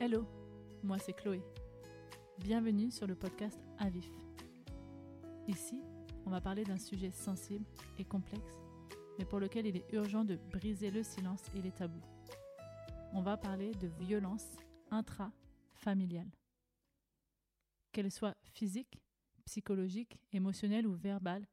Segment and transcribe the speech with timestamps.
[0.00, 0.24] Hello,
[0.84, 1.42] moi c'est Chloé.
[2.38, 4.08] Bienvenue sur le podcast Avif.
[5.48, 5.82] Ici,
[6.24, 7.64] on va parler d'un sujet sensible
[7.98, 8.54] et complexe,
[9.18, 12.00] mais pour lequel il est urgent de briser le silence et les tabous.
[13.12, 14.46] On va parler de violence
[14.92, 16.30] intra-familiale.
[17.90, 19.00] Qu'elles soient physiques,
[19.46, 21.48] psychologiques, émotionnelles ou verbales,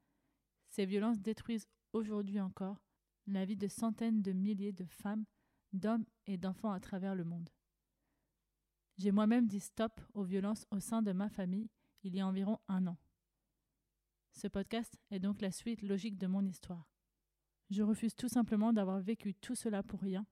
[0.70, 2.78] ces violences détruisent aujourd'hui encore
[3.26, 5.26] la vie de centaines de milliers de femmes,
[5.74, 7.50] d'hommes et d'enfants à travers le monde.
[8.98, 11.70] J'ai moi-même dit stop aux violences au sein de ma famille
[12.04, 12.98] il y a environ un an.
[14.32, 16.90] Ce podcast est donc la suite logique de mon histoire.
[17.70, 20.26] Je refuse tout simplement d'avoir vécu tout cela pour rien,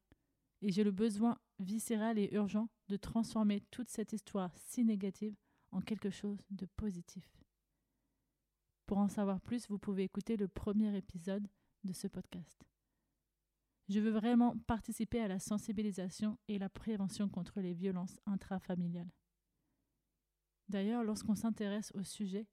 [0.61, 5.35] et j'ai le besoin viscéral et urgent de transformer toute cette histoire si négative
[5.71, 7.43] en quelque chose de positif.
[8.85, 11.47] Pour en savoir plus, vous pouvez écouter le premier épisode
[11.83, 12.63] de ce podcast.
[13.93, 19.11] Je veux vraiment participer à la sensibilisation et la prévention contre les violences intrafamiliales.
[20.67, 22.47] D'ailleurs, lorsqu'on s'intéresse au sujet,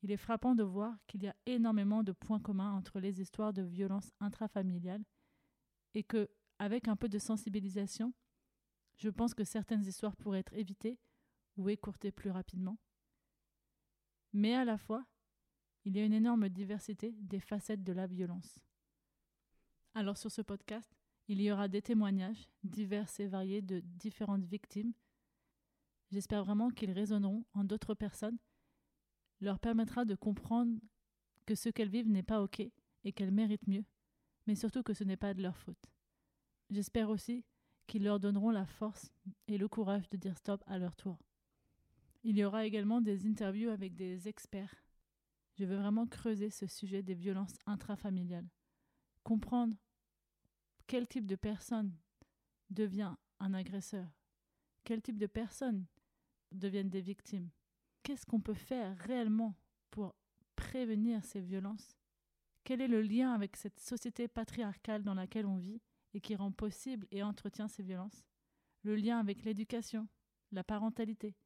[0.00, 3.52] il est frappant de voir qu'il y a énormément de points communs entre les histoires
[3.52, 5.04] de violences intrafamiliales
[5.92, 8.14] et que, avec un peu de sensibilisation,
[8.96, 10.98] je pense que certaines histoires pourraient être évitées
[11.58, 12.78] ou écourtées plus rapidement.
[14.32, 15.04] Mais à la fois,
[15.84, 18.69] il y a une énorme diversité des facettes de la violence.
[19.94, 20.88] Alors sur ce podcast,
[21.26, 24.92] il y aura des témoignages divers et variés de différentes victimes.
[26.10, 28.38] J'espère vraiment qu'ils résonneront en d'autres personnes,
[29.40, 30.78] leur permettra de comprendre
[31.44, 33.84] que ce qu'elles vivent n'est pas OK et qu'elles méritent mieux,
[34.46, 35.90] mais surtout que ce n'est pas de leur faute.
[36.70, 37.44] J'espère aussi
[37.88, 39.10] qu'ils leur donneront la force
[39.48, 41.18] et le courage de dire stop à leur tour.
[42.22, 44.84] Il y aura également des interviews avec des experts.
[45.58, 48.48] Je veux vraiment creuser ce sujet des violences intrafamiliales
[49.22, 49.76] comprendre
[50.86, 51.96] quel type de personne
[52.70, 54.08] devient un agresseur,
[54.84, 55.86] quel type de personnes
[56.52, 57.50] deviennent des victimes,
[58.02, 59.56] qu'est-ce qu'on peut faire réellement
[59.90, 60.14] pour
[60.56, 61.96] prévenir ces violences,
[62.64, 65.80] quel est le lien avec cette société patriarcale dans laquelle on vit
[66.14, 68.24] et qui rend possible et entretient ces violences,
[68.82, 70.08] le lien avec l'éducation,
[70.52, 71.36] la parentalité.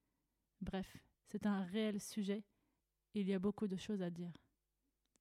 [0.60, 2.44] Bref, c'est un réel sujet
[3.14, 4.32] et il y a beaucoup de choses à dire.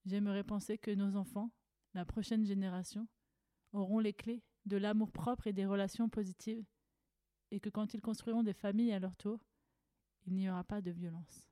[0.05, 1.51] J'aimerais penser que nos enfants
[1.93, 3.07] la prochaine génération,
[3.71, 6.65] auront les clés de l'amour propre et des relations positives,
[7.51, 9.39] et que quand ils construiront des familles à leur tour,
[10.25, 11.47] il n'y aura pas de violence.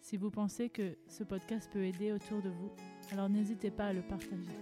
[0.00, 2.72] Si vous pensez que ce podcast peut aider autour de vous,
[3.12, 4.58] alors n'hésitez pas à le partager.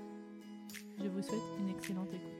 [0.98, 2.39] Je vous souhaite une excellente écoute.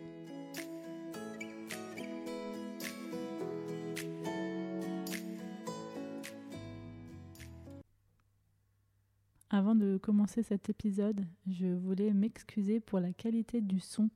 [9.61, 14.09] Avant de commencer cet épisode, je voulais m'excuser pour la qualité du son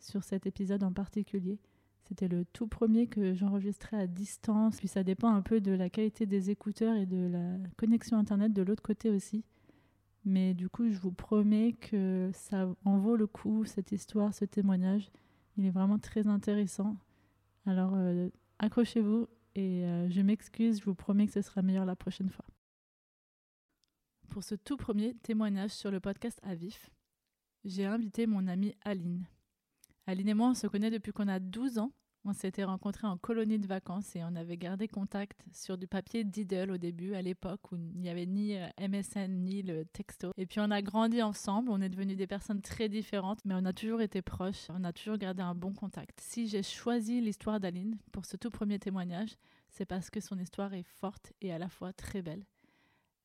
[0.00, 1.60] sur cet épisode en particulier.
[2.02, 5.88] C'était le tout premier que j'enregistrais à distance, puis ça dépend un peu de la
[5.88, 9.44] qualité des écouteurs et de la connexion Internet de l'autre côté aussi.
[10.24, 14.46] Mais du coup, je vous promets que ça en vaut le coup, cette histoire, ce
[14.46, 15.12] témoignage.
[15.58, 16.96] Il est vraiment très intéressant.
[17.66, 21.94] Alors, euh, accrochez-vous et euh, je m'excuse, je vous promets que ce sera meilleur la
[21.94, 22.46] prochaine fois
[24.38, 26.90] pour ce tout premier témoignage sur le podcast Avif,
[27.64, 29.26] j'ai invité mon amie Aline.
[30.06, 31.90] Aline et moi, on se connaît depuis qu'on a 12 ans.
[32.24, 36.22] On s'était rencontrés en colonie de vacances et on avait gardé contact sur du papier
[36.22, 40.30] Diddle au début, à l'époque où il n'y avait ni euh, MSN ni le texto.
[40.36, 43.64] Et puis on a grandi ensemble, on est devenus des personnes très différentes, mais on
[43.64, 46.20] a toujours été proches, on a toujours gardé un bon contact.
[46.20, 49.34] Si j'ai choisi l'histoire d'Aline pour ce tout premier témoignage,
[49.68, 52.44] c'est parce que son histoire est forte et à la fois très belle.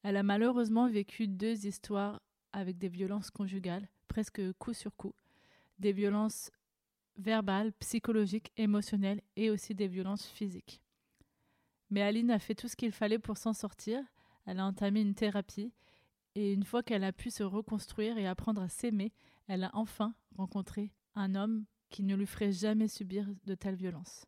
[0.04, 2.22] Elle a malheureusement vécu deux histoires
[2.52, 5.16] avec des violences conjugales, presque coup sur coup.
[5.80, 6.52] Des violences
[7.18, 10.82] verbales, psychologiques, émotionnelles et aussi des violences physiques.
[11.90, 14.04] Mais Aline a fait tout ce qu'il fallait pour s'en sortir.
[14.46, 15.72] Elle a entamé une thérapie
[16.36, 19.14] et une fois qu'elle a pu se reconstruire et apprendre à s'aimer,
[19.48, 24.26] elle a enfin rencontré un homme qui ne lui ferait jamais subir de telles violences.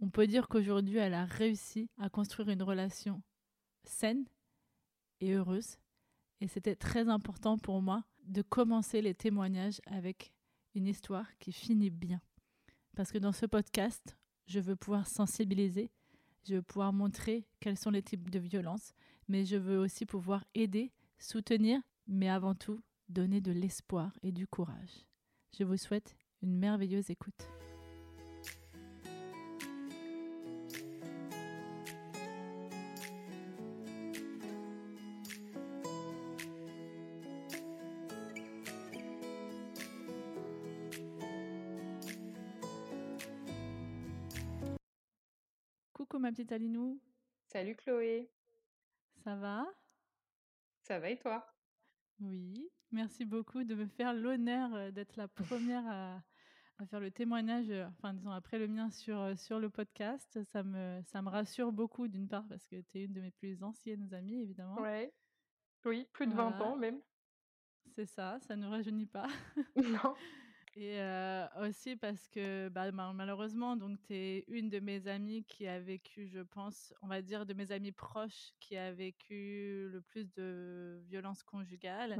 [0.00, 3.22] On peut dire qu'aujourd'hui, elle a réussi à construire une relation
[3.84, 4.24] saine
[5.20, 5.76] et heureuse.
[6.40, 10.32] Et c'était très important pour moi de commencer les témoignages avec
[10.74, 12.20] une histoire qui finit bien.
[12.96, 14.16] Parce que dans ce podcast,
[14.46, 15.90] je veux pouvoir sensibiliser,
[16.44, 18.92] je veux pouvoir montrer quels sont les types de violences,
[19.28, 24.46] mais je veux aussi pouvoir aider, soutenir, mais avant tout, donner de l'espoir et du
[24.46, 25.06] courage.
[25.58, 27.48] Je vous souhaite une merveilleuse écoute.
[46.38, 47.00] Petite Alinou?
[47.46, 48.30] Salut Chloé.
[49.24, 49.66] Ça va?
[50.82, 51.44] Ça va et toi?
[52.20, 52.70] Oui.
[52.92, 56.22] Merci beaucoup de me faire l'honneur euh, d'être la première à,
[56.86, 60.40] faire le témoignage, euh, enfin disons après le mien sur, euh, sur le podcast.
[60.44, 63.32] Ça me, ça me rassure beaucoup d'une part parce que tu es une de mes
[63.32, 64.80] plus anciennes amies évidemment.
[64.80, 65.12] Ouais.
[65.86, 67.00] Oui, plus de 20 ans même.
[67.96, 69.26] C'est ça, ça ne rajeunit pas.
[69.76, 70.14] non.
[70.80, 71.00] Et
[71.60, 76.28] aussi parce que bah, malheureusement, donc tu es une de mes amies qui a vécu,
[76.28, 81.02] je pense, on va dire de mes amies proches, qui a vécu le plus de
[81.08, 82.12] violences conjugales.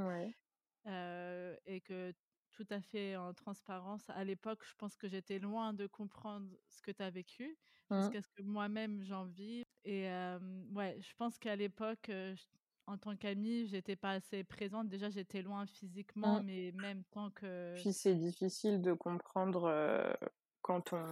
[1.66, 2.12] et que
[2.50, 6.82] tout à fait en transparence, à l'époque, je pense que j'étais loin de comprendre ce
[6.82, 7.56] que tu as vécu,
[7.90, 8.00] mmh.
[8.00, 9.64] jusqu'à ce que moi-même j'en vis.
[9.84, 10.08] Et
[10.74, 12.10] ouais, je pense qu'à l'époque,
[12.88, 14.88] en tant qu'amie, j'étais pas assez présente.
[14.88, 16.46] Déjà, j'étais loin physiquement, mmh.
[16.46, 17.74] mais même tant que.
[17.74, 19.70] Puis c'est difficile de comprendre
[20.62, 21.04] quand on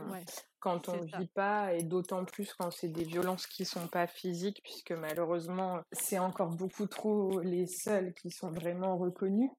[0.59, 4.61] quand on vit pas, et d'autant plus quand c'est des violences qui sont pas physiques,
[4.65, 9.51] puisque malheureusement, c'est encore beaucoup trop les seuls qui sont vraiment reconnus.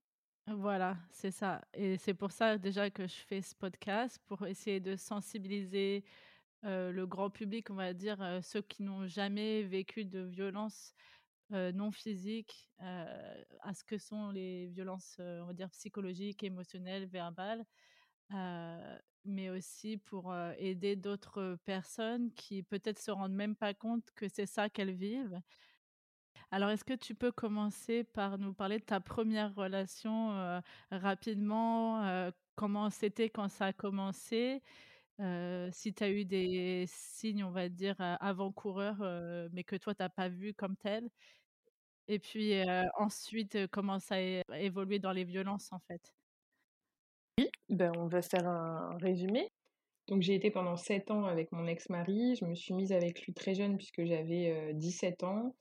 [0.47, 1.61] Voilà, c'est ça.
[1.73, 6.03] Et c'est pour ça déjà que je fais ce podcast, pour essayer de sensibiliser
[6.63, 10.93] le grand public, on va dire, ceux qui n'ont jamais vécu de violence
[11.51, 17.65] non physiques à ce que sont les violences, on va dire, psychologiques, émotionnelles, verbales,
[19.25, 24.45] mais aussi pour aider d'autres personnes qui peut-être se rendent même pas compte que c'est
[24.45, 25.41] ça qu'elles vivent.
[26.51, 30.61] Alors, est-ce que tu peux commencer par nous parler de ta première relation
[30.91, 34.63] rapidement Comment c'était quand ça a commencé?
[35.71, 40.09] Si tu as eu des signes, on va dire, avant-coureurs, mais que toi, tu n'as
[40.09, 41.09] pas vu comme tel
[42.09, 42.53] et puis
[42.97, 46.13] ensuite, comment ça a évolué dans les violences, en fait?
[47.37, 49.49] Oui, ben, on va faire un résumé.
[50.07, 52.37] Donc j'ai été pendant 7 ans avec mon ex-mari.
[52.37, 55.53] Je me suis mise avec lui très jeune puisque j'avais 17 ans.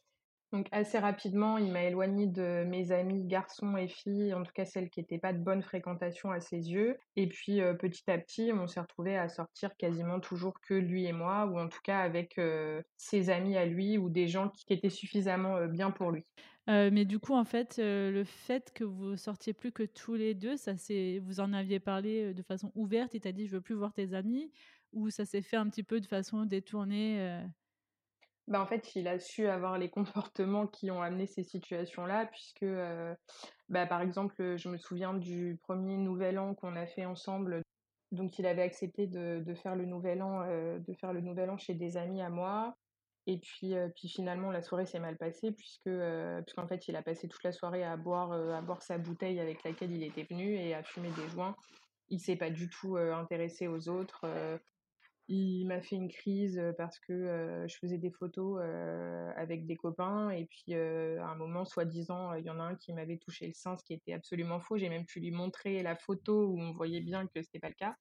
[0.57, 4.65] Donc assez rapidement, il m'a éloignée de mes amis garçons et filles, en tout cas
[4.65, 6.97] celles qui n'étaient pas de bonne fréquentation à ses yeux.
[7.15, 11.05] Et puis euh, petit à petit, on s'est retrouvés à sortir quasiment toujours que lui
[11.05, 14.49] et moi, ou en tout cas avec euh, ses amis à lui ou des gens
[14.49, 16.25] qui étaient suffisamment euh, bien pour lui.
[16.69, 20.57] mais du coup, en fait, le fait que vous sortiez plus que tous les deux,
[20.57, 23.13] ça c'est, vous en aviez parlé de façon ouverte.
[23.13, 24.51] Il t'a dit, je veux plus voir tes amis,
[24.95, 27.45] ou ça s'est fait un petit peu de façon détournée
[28.49, 32.67] bah, en fait, il a su avoir les comportements qui ont amené ces situations-là, puisque,
[33.69, 37.63] bah, par exemple, je me souviens du premier nouvel an qu'on a fait ensemble.
[38.13, 41.75] Donc, il avait accepté de, faire le nouvel an, de faire le nouvel an chez
[41.75, 42.77] des amis à moi.
[43.29, 45.91] Et puis, puis finalement, la soirée s'est mal passée, puisque,
[46.45, 49.65] puisqu'en fait, il a passé toute la soirée à boire, à boire sa bouteille avec
[49.65, 51.57] laquelle il était venu et à fumer des joints.
[52.11, 54.25] Il s'est pas du tout intéressé aux autres.
[55.29, 58.63] Il m'a fait une crise parce que je faisais des photos
[59.37, 62.93] avec des copains et puis à un moment, soi-disant, il y en a un qui
[62.93, 64.79] m'avait touché le sein, ce qui était absolument faux.
[64.79, 67.75] J'ai même pu lui montrer la photo où on voyait bien que c'était pas le
[67.75, 67.97] cas.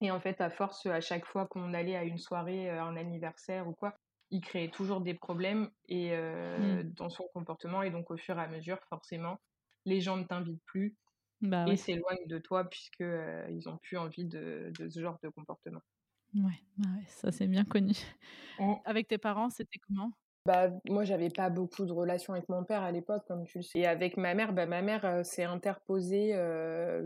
[0.00, 3.68] Et en fait, à force, à chaque fois qu'on allait à une soirée, un anniversaire
[3.68, 3.96] ou quoi,
[4.30, 6.84] il créait toujours des problèmes et mmh.
[6.94, 9.40] dans son comportement et donc au fur et à mesure, forcément,
[9.84, 10.96] les gens ne t'invitent plus
[11.40, 13.04] bah et s'éloignent de toi puisque
[13.50, 15.82] ils ont plus envie de ce genre de comportement.
[16.34, 17.94] Ouais, bah ouais, ça c'est bien connu.
[18.84, 20.12] Avec tes parents, c'était comment?
[20.44, 23.62] Bah, moi, j'avais pas beaucoup de relations avec mon père à l'époque, comme tu le
[23.62, 23.80] sais.
[23.80, 26.34] Et avec ma mère, bah, ma mère s'est interposée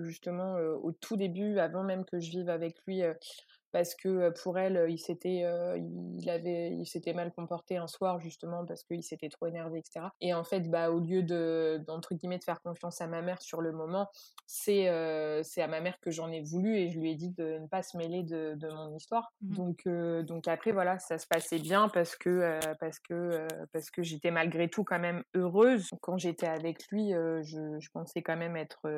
[0.00, 3.02] justement au tout début, avant même que je vive avec lui,
[3.76, 5.44] parce que pour elle, il s'était,
[5.76, 10.06] il avait, il s'était mal comporté un soir justement parce qu'il s'était trop énervé, etc.
[10.22, 13.42] Et en fait, bah, au lieu de, d'entre guillemets, de faire confiance à ma mère
[13.42, 14.08] sur le moment,
[14.46, 14.84] c'est,
[15.44, 17.66] c'est à ma mère que j'en ai voulu et je lui ai dit de ne
[17.66, 19.34] pas se mêler de, de mon histoire.
[19.42, 19.88] Mmh donc,
[20.24, 24.70] donc après, voilà, ça se passait bien parce que, parce que, parce que j'étais malgré
[24.70, 25.90] tout quand même heureuse.
[26.00, 28.88] Quand j'étais avec lui, je, je pensais quand même être,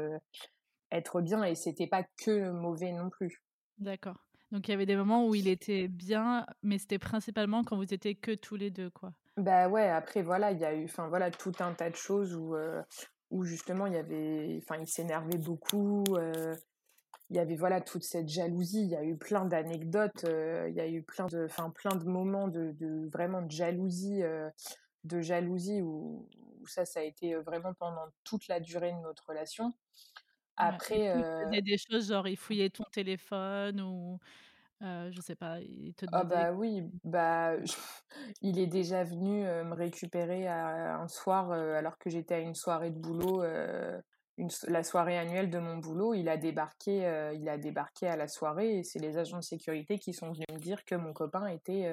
[0.92, 3.42] être bien et c'était pas que mauvais non plus.
[3.78, 4.27] D'accord.
[4.50, 7.92] Donc il y avait des moments où il était bien, mais c'était principalement quand vous
[7.92, 9.12] étiez que tous les deux, quoi.
[9.36, 12.34] Bah ouais, après voilà, il y a eu enfin voilà tout un tas de choses
[12.34, 12.56] où
[13.30, 16.02] où justement il y avait enfin il s'énervait beaucoup
[17.30, 20.80] il y avait voilà toute cette jalousie, il y a eu plein d'anecdotes, il y
[20.80, 24.22] a eu plein de enfin plein de moments de, de vraiment de jalousie
[25.04, 26.28] de jalousie où,
[26.60, 29.72] où, ça ça a été vraiment pendant toute la durée de notre relation.
[30.56, 34.16] Après, il faisait des choses genre il fouillait ton téléphone ou euh,
[35.10, 37.54] je sais pas, il te Ah bah oui, bah
[38.42, 42.98] il est déjà venu me récupérer un soir alors que j'étais à une soirée de
[42.98, 43.42] boulot,
[44.36, 46.14] une, la soirée annuelle de mon boulot.
[46.14, 49.98] Il a débarqué, il a débarqué à la soirée et c'est les agents de sécurité
[49.98, 51.92] qui sont venus me dire que mon copain était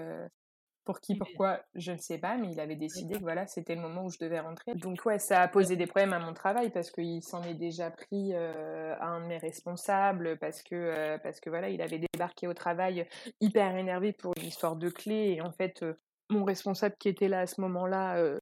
[0.85, 3.81] Pour qui, pourquoi, je ne sais pas, mais il avait décidé que voilà, c'était le
[3.81, 4.75] moment où je devais rentrer.
[4.75, 7.89] Donc ouais, ça a posé des problèmes à mon travail parce qu'il s'en est déjà
[7.89, 11.99] pris euh, à un de mes responsables parce que euh, parce que voilà, il avait
[11.99, 13.07] débarqué au travail
[13.41, 15.95] hyper énervé pour une histoire de clé et en fait, euh,
[16.29, 18.39] mon responsable qui était là à ce moment-là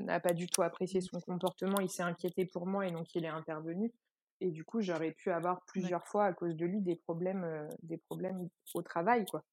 [0.00, 3.24] n'a pas du tout apprécié son comportement, il s'est inquiété pour moi et donc il
[3.24, 3.92] est intervenu.
[4.40, 7.98] Et du coup, j'aurais pu avoir plusieurs fois à cause de lui des problèmes, des
[7.98, 9.44] problèmes au travail, quoi.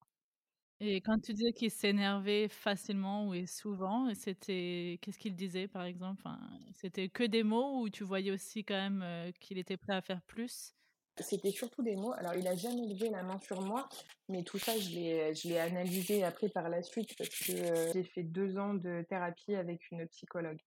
[0.83, 5.83] Et quand tu disais qu'il s'énervait facilement ou et souvent, c'était qu'est-ce qu'il disait, par
[5.83, 6.21] exemple?
[6.25, 6.39] Enfin,
[6.73, 10.01] c'était que des mots ou tu voyais aussi quand même, heu, qu'il était prêt à
[10.01, 10.73] faire plus?
[11.19, 12.13] C'était surtout des mots.
[12.13, 13.88] Alors, il a jamais levé la main sur moi,
[14.29, 17.91] mais tout ça, je l'ai, je l'ai analysé après par la suite parce que euh,
[17.93, 20.59] j'ai fait deux ans de thérapie avec une psychologue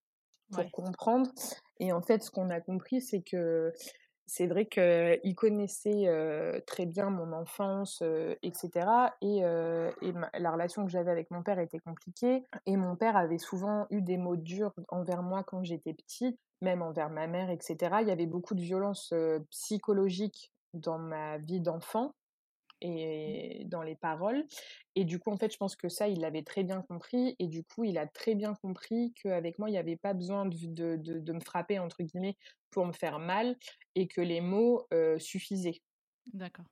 [0.52, 1.30] pour Ouais, comprendre.
[1.80, 3.73] Et en fait, ce qu'on a compris, c'est que
[4.26, 8.87] c'est vrai qu'il connaissait euh, très bien mon enfance, euh, etc.
[9.21, 9.90] Et, euh,
[10.38, 12.45] la relation que j'avais avec mon père était compliquée.
[12.66, 16.83] Et mon père avait souvent eu des mots durs envers moi quand j'étais petite, même
[16.83, 17.97] envers ma mère, etc.
[18.00, 22.14] Il y avait beaucoup de violence euh, psychologique dans ma vie d'enfant
[22.85, 24.45] et dans les paroles.
[24.95, 27.35] Et du coup, en fait, je pense que ça, il l'avait très bien compris.
[27.38, 30.47] Et du coup, il a très bien compris qu'avec moi, il n'y avait pas besoin
[30.47, 32.37] de, de, de, de me frapper, entre guillemets,
[32.71, 33.57] pour me faire mal
[33.95, 35.81] et que les mots euh, suffisaient.
[36.33, 36.67] d'accord,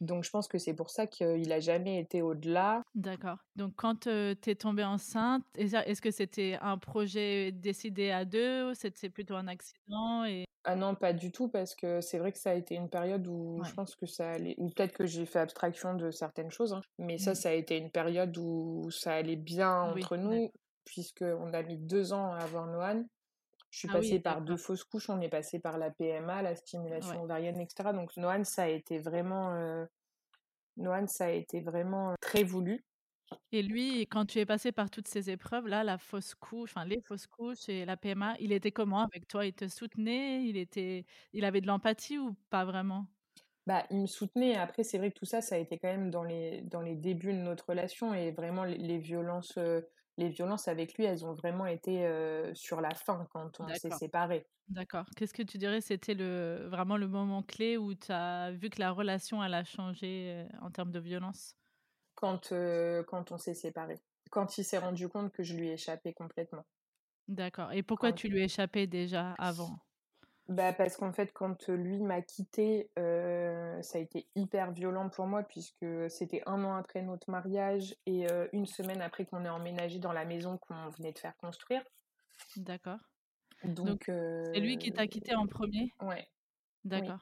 [0.00, 2.82] Donc, je pense que c'est pour ça qu'il n'a jamais été au-delà.
[2.94, 3.38] d'accord.
[3.54, 8.74] Donc quand, tu es tombée enceinte, est-ce que c'était un projet décidé à 2 ou
[8.74, 12.38] c'était plutôt un accident et Ah non, pas du tout, parce que c'est vrai que
[12.38, 15.24] ça a été une période où je pense que ça allait, ou peut-être que j'ai
[15.24, 17.34] fait abstraction de certaines choses, hein, mais ça, Mmh.
[17.36, 20.50] ça a été une période où ça allait bien entre nous,
[20.84, 23.06] puisqu'on a mis deux ans à avoir Noan.
[23.70, 26.42] Je suis Ah oui, passée par deux fausses couches, on est passé par la PMA,
[26.42, 27.24] la stimulation Ouais.
[27.24, 27.92] ovarienne, etc.
[27.92, 29.84] Donc Noan, ça a été vraiment, euh,
[30.78, 32.85] Noan, ça a été vraiment euh, très voulu.
[33.52, 37.00] Et lui, quand tu es passée par toutes ces épreuves-là, la fausse couche, enfin les
[37.00, 39.46] fausses couches et la PMA, il était comment avec toi?
[39.46, 40.44] Il te soutenait?
[40.46, 43.08] Il était il avait de l'empathie ou pas vraiment?
[43.66, 44.54] Bah, il me soutenait.
[44.56, 46.94] Après, c'est vrai que tout ça, ça a été quand même dans les, dans les
[46.94, 49.80] débuts de notre relation et vraiment les, les violences, euh,
[50.18, 53.90] les violences avec lui, elles ont vraiment été euh, sur la fin quand on s'est
[53.90, 54.46] séparés.
[54.68, 55.06] d'accord.
[55.16, 58.80] Qu'est-ce que tu dirais, c'était le vraiment le moment clé où tu as vu que
[58.80, 61.54] la relation, elle a changé, en termes de violence?
[62.16, 64.00] Quand, euh, quand on s'est séparés.
[64.30, 66.66] Quand il s'est rendu compte que je lui ai échappé complètement.
[67.28, 69.78] D'accord et pourquoi Quand, tu lui échappais déjà avant?
[70.48, 75.26] bah parce qu'en fait, quand lui m'a quitté, euh, ça a été hyper violent pour
[75.26, 79.48] moi puisque c'était un an après notre mariage et euh, une semaine après qu'on ait
[79.48, 81.82] emménagé dans la maison qu'on venait de faire construire.
[82.56, 82.98] D'accord.
[83.64, 85.92] Donc c'est lui qui t'a quitté en premier?
[86.00, 86.28] ouais,
[86.94, 87.12] oui.
[87.12, 87.20] D'accord,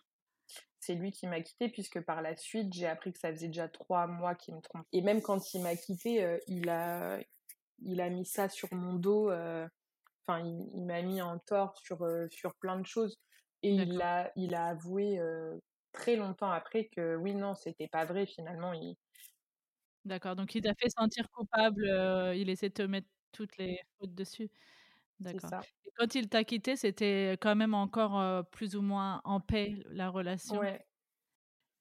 [0.84, 3.68] C'est lui qui m'a quitté puisque par la suite, j'ai appris que ça faisait déjà
[3.68, 4.86] trois mois qu'il me trompe.
[4.92, 7.18] Et même quand il m'a quitté, euh, il a,
[7.82, 9.30] il a mis ça sur mon dos.
[9.30, 9.68] euh,
[10.28, 13.18] Enfin, il, il m'a mis en tort sur, euh, sur plein de choses.
[13.62, 15.20] Et il a, il a avoué
[15.92, 18.26] très longtemps après que oui, non, c'était pas vrai.
[18.26, 18.96] Finalement, il,
[20.04, 20.36] d'accord.
[20.36, 21.84] Donc il t'a fait sentir coupable,
[22.36, 24.50] il essaie de te mettre toutes les fautes dessus?
[25.20, 25.54] D'accord
[25.86, 30.08] et quand il t'a quitté, c'était quand même encore, plus ou moins en paix la
[30.10, 30.58] relation?
[30.58, 30.86] Ouais,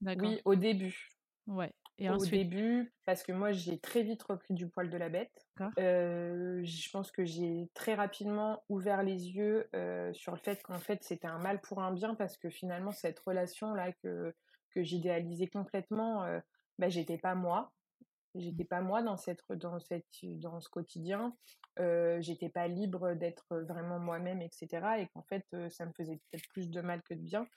[0.01, 1.09] D'accord, oui, au début.
[1.47, 2.43] ouais et Au ensuite?
[2.43, 5.47] début, parce que moi, j'ai très vite repris du poil de la bête.
[5.79, 10.79] Euh, je pense que j'ai très rapidement ouvert les yeux euh, sur le fait qu'en
[10.79, 14.35] fait, c'était un mal pour un bien, parce que finalement, cette relation-là que,
[14.71, 16.39] que j'idéalisais complètement, euh,
[16.77, 17.73] bah, j'étais pas moi.
[18.35, 21.35] Mmh, J'étais pas moi dans, cette, dans, cette, dans ce quotidien.
[21.79, 24.99] Euh, j'étais pas libre d'être vraiment moi-même, etc.
[24.99, 27.47] Et qu'en fait, euh, ça me faisait peut-être plus de mal que de bien.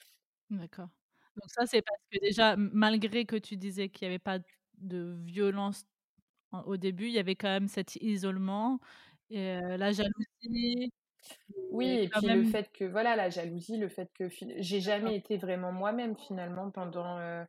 [0.51, 0.89] d'accord.
[1.37, 4.39] Donc ça, c'est parce que déjà, malgré que tu disais qu'il y avait pas
[4.79, 5.85] de violence
[6.53, 8.81] en au début, il y avait quand même cet isolement
[9.31, 10.93] et la jalousie
[11.71, 14.29] Oui, et puis le fait que, voilà, la jalousie, le fait que
[14.59, 17.45] j'ai jamais été vraiment moi-même finalement pendant, euh,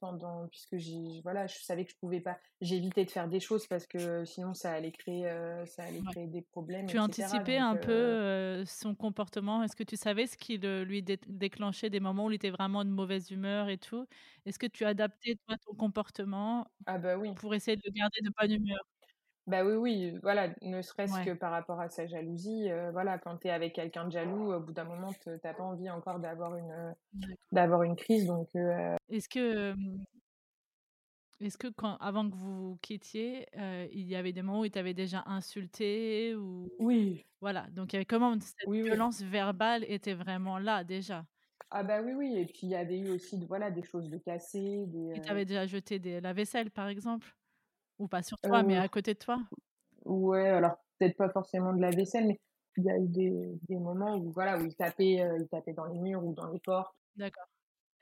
[0.00, 3.66] pendant, puisque j'ai, voilà, je savais que je pouvais pas, j'évitais de faire des choses
[3.66, 6.12] parce que sinon ça allait créer, euh, ça allait ouais.
[6.12, 7.04] créer des problèmes, Tu etc.
[7.04, 9.62] anticipais Donc, un peu, euh, son comportement?
[9.64, 12.50] Est-ce que tu savais ce qui le lui dé déclenchait des moments où il était
[12.50, 14.06] vraiment de mauvaise humeur et tout?
[14.46, 18.20] Est-ce que tu adaptais toi ton comportement ah bah oui, pour essayer de le garder
[18.22, 18.80] de bonne humeur?
[19.46, 23.18] Bah oui, oui, voilà, ne serait-ce Ouais, que par rapport à sa jalousie, euh, voilà,
[23.18, 26.56] quand t'es avec quelqu'un de jaloux, au bout d'un moment, t'as pas envie encore d'avoir
[26.56, 26.92] une, euh,
[27.52, 30.04] d'avoir une crise, donc, euh, Est-ce que, hem,
[31.40, 33.46] est-ce que quand avant que vous vous quittiez,
[33.92, 37.96] il y avait des moments où il t'avait déjà insulté ou oui, voilà, donc il
[37.96, 38.96] y avait comment cette oui, oui.
[38.96, 41.26] violence verbale était vraiment là déjà?
[41.70, 44.18] Ah bah oui, oui, et puis il y avait eu aussi, voilà, des choses de
[44.18, 47.36] cassées, des, Il euh, t'avait déjà jeté des la vaisselle par exemple?
[47.98, 49.38] Ou pas sur toi, mais à côté de toi?
[50.06, 52.40] Ouais, alors peut-être pas forcément de la vaisselle, mais
[52.78, 55.72] il y a eu des des moments où voilà, où il tapait, heu, il tapait
[55.74, 56.94] dans les murs ou dans les portes.
[57.16, 57.48] D'accord.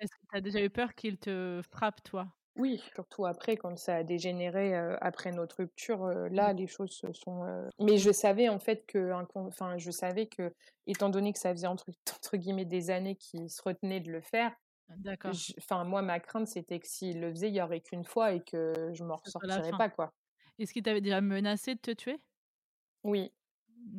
[0.00, 2.34] Est-ce que tu as déjà eu peur qu'il te frappe, toi?
[2.56, 7.42] Oui, surtout après quand ça a dégénéré, après notre rupture, là les choses se sont,
[7.80, 10.54] mais je savais en fait que enfin je savais que,
[10.86, 11.86] étant donné que ça faisait entre
[12.16, 14.54] entre guillemets «des années» qu'il se retenait de le faire,
[14.88, 15.44] D'accord.
[15.58, 18.42] enfin moi ma crainte c'était que s'il le faisait, il y aurait qu'une fois et
[18.42, 20.12] que je m'en ressortirais pas, quoi.
[20.58, 22.20] Est-ce qu'il t'avait déjà menacé de te tuer?
[23.04, 23.34] Oui,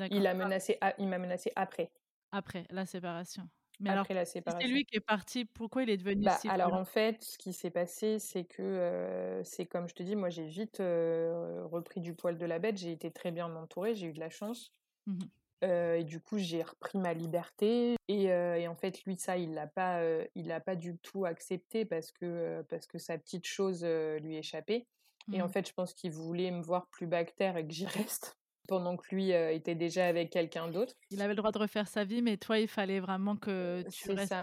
[0.10, 1.92] il a menacé a il m'a menacé après.
[2.32, 3.50] Après la séparation.
[3.80, 4.68] Mais alors, Après la si c'est séparation.
[4.68, 7.52] lui qui est parti, pourquoi il est devenu Bah, si alors en fait, ce qui
[7.52, 12.38] s'est passé, c'est que, c'est comme je te dis, moi j'ai vite, repris du poil
[12.38, 12.78] de la bête.
[12.78, 14.72] J'ai été très bien entourée, j'ai eu de la chance.
[15.08, 15.30] Mmh mh.
[15.62, 20.02] Et du coup, j'ai repris ma liberté et en fait, lui, ça, il l'a pas,
[20.36, 24.88] il l'a pas du tout accepté parce que, parce que sa petite chose, lui échappait
[25.32, 25.52] et en Mmh.
[25.52, 29.14] fait, je pense qu'il voulait me voir plus bactère et que j'y reste pendant que
[29.14, 30.94] lui, était déjà avec quelqu'un d'autre.
[31.12, 34.12] Il avait le droit de refaire sa vie, mais toi, il fallait vraiment que tu
[34.12, 34.34] restes,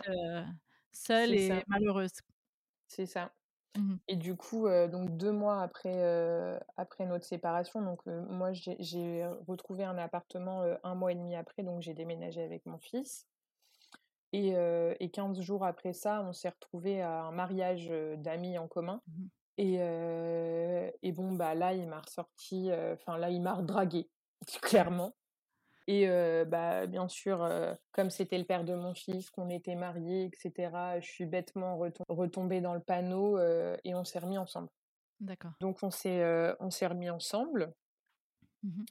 [0.93, 2.11] seule et ça, malheureuse.
[2.87, 3.33] c'est ça.
[3.77, 3.99] Mmh mh.
[4.09, 6.03] Et du coup, donc 2 mois après,
[6.77, 11.81] après notre séparation, donc moi j'ai retrouvé un appartement, 1 mois et demi après, donc
[11.83, 13.25] j'ai déménagé avec mon fils
[14.33, 14.55] et
[15.01, 19.15] et 15 jours après ça, on s'est retrouvés à un mariage, d'amis en commun Mmh
[19.25, 19.33] mh.
[19.59, 19.77] et
[21.03, 24.11] et bon, bah, là, il m'a ressorti, enfin là, il m'a redraguée,
[24.63, 25.15] clairement
[25.87, 26.07] et
[26.47, 27.49] bah, bien sûr,
[27.93, 31.77] comme c'était le père de mon fils, qu'on était mariés et cetera, je suis bêtement
[31.77, 34.69] retom retombée dans le panneau, et on s'est remis ensemble.
[35.21, 35.53] D'accord.
[35.61, 36.23] Donc on s'est,
[36.87, 37.73] remis ensemble,
[38.65, 38.85] Mmh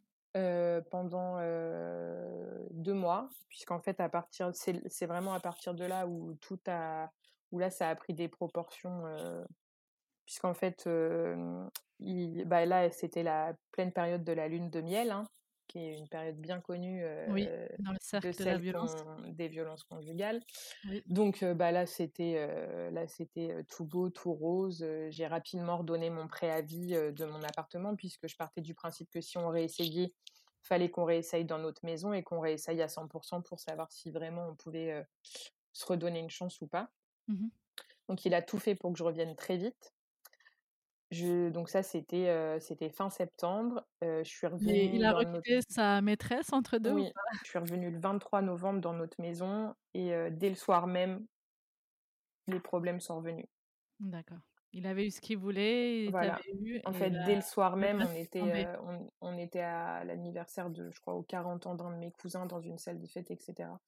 [0.89, 6.35] pendant, heu, 2 mois, puisqu'en fait à partir c'est vraiment à partir de là où
[6.35, 7.09] tout a
[7.51, 9.03] où là ça a pris des proportions,
[10.25, 10.87] puisqu'en fait,
[11.99, 15.25] il bah, là c'était la pleine période de la lune de miel, hein,
[15.71, 18.93] qui est une période bien connue, Oui, heu, dans le cercle de la violence.
[19.29, 20.41] des violences conjugales.
[20.83, 21.05] Oui.
[21.07, 26.09] Donc heu, bah, là c'était, heu, là c'était, tout beau, tout rose, j'ai rapidement redonné
[26.11, 30.13] mon préavis, de mon appartement puisque je partais du principe que si on réessayait,
[30.63, 34.11] fallait qu'on réessaye dans notre maison et qu'on réessaye à 100 pour pour savoir si
[34.11, 35.05] vraiment on pouvait,
[35.73, 36.91] se redonner une chance ou pas.
[37.27, 37.51] Mmh mh.
[38.09, 39.93] Donc il a tout fait pour que je revienne très vite.
[41.11, 42.27] Je donc ça c'était,
[42.89, 47.03] fin septembre, je suis il revenue a dans notre requitté sa maîtresse entre 2 ou
[47.03, 51.27] oui, je suis revenue le 23 novembre dans notre maison et dès le soir même,
[52.47, 53.47] les problèmes sont revenus.
[53.99, 54.39] D'accord.
[54.73, 56.41] Il avait eu ce qu'il voulait, il Voilà.
[56.53, 58.67] eu En et fait, dès le soir même, on était, tombée.
[58.75, 62.11] heu, on on était à l'anniversaire de je crois aux 40 ans d'un de mes
[62.11, 63.79] cousins dans une salle de fête et cetera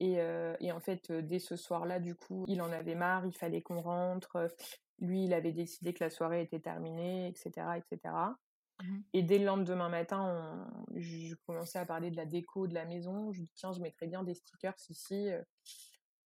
[0.00, 0.14] et
[0.60, 3.80] et en fait, dès ce soir-là, du coup, il en avait marre, il fallait qu'on
[3.82, 4.48] rentre,
[5.00, 8.38] lui, il avait décidé que la soirée était terminée et cetera et cetera
[8.82, 9.04] Mmh mh.
[9.14, 12.84] et dès le lendemain matin, on je commençais à parler de la déco de la
[12.86, 13.32] maison.
[13.32, 15.44] Je lui dis: «Tiens, je mettrais bien des stickers ici, heu»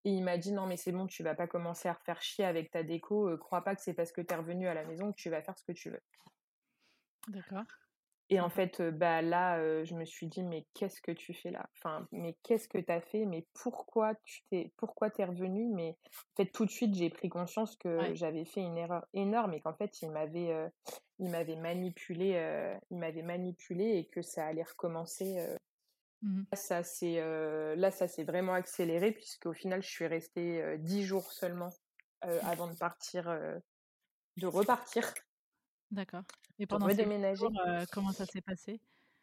[0.04, 2.44] et il m'a dit: «Non, mais c'est bon, tu vas pas commencer à refaire chier
[2.44, 4.84] avec ta déco, heu, crois pas que c'est parce que tu es revenu à la
[4.86, 6.02] maison que tu vas faire ce que tu veux».
[7.28, 7.68] D'accord.
[8.30, 11.68] Et en fait, bah, là, je me suis dit: «Mais qu'est-ce que tu fais là?
[11.76, 13.24] Enfin, mais qu'est-ce que tu as fait?
[13.24, 15.96] Mais pourquoi tu t'es pourquoi tu es revenu?» mais
[16.36, 18.14] en fait, tout de suite, j'ai pris conscience que Ouais.
[18.14, 20.70] j'avais fait une erreur énorme et qu'en fait, il m'avait,
[21.18, 25.38] il m'avait manipulée, heu, il m'avait manipulée et que ça allait recommencer.
[26.22, 26.46] Mmh mh.
[26.52, 27.20] Là, ça s'est,
[27.76, 31.70] là, ça s'est vraiment accéléré puisqu'au final, je suis restée, 10 jours seulement,
[32.22, 33.28] avant de partir,
[34.38, 35.12] de repartir,
[35.90, 36.24] D'accord
[36.58, 38.80] et pendant ces 10 jours, heu, comment ça s'est passé?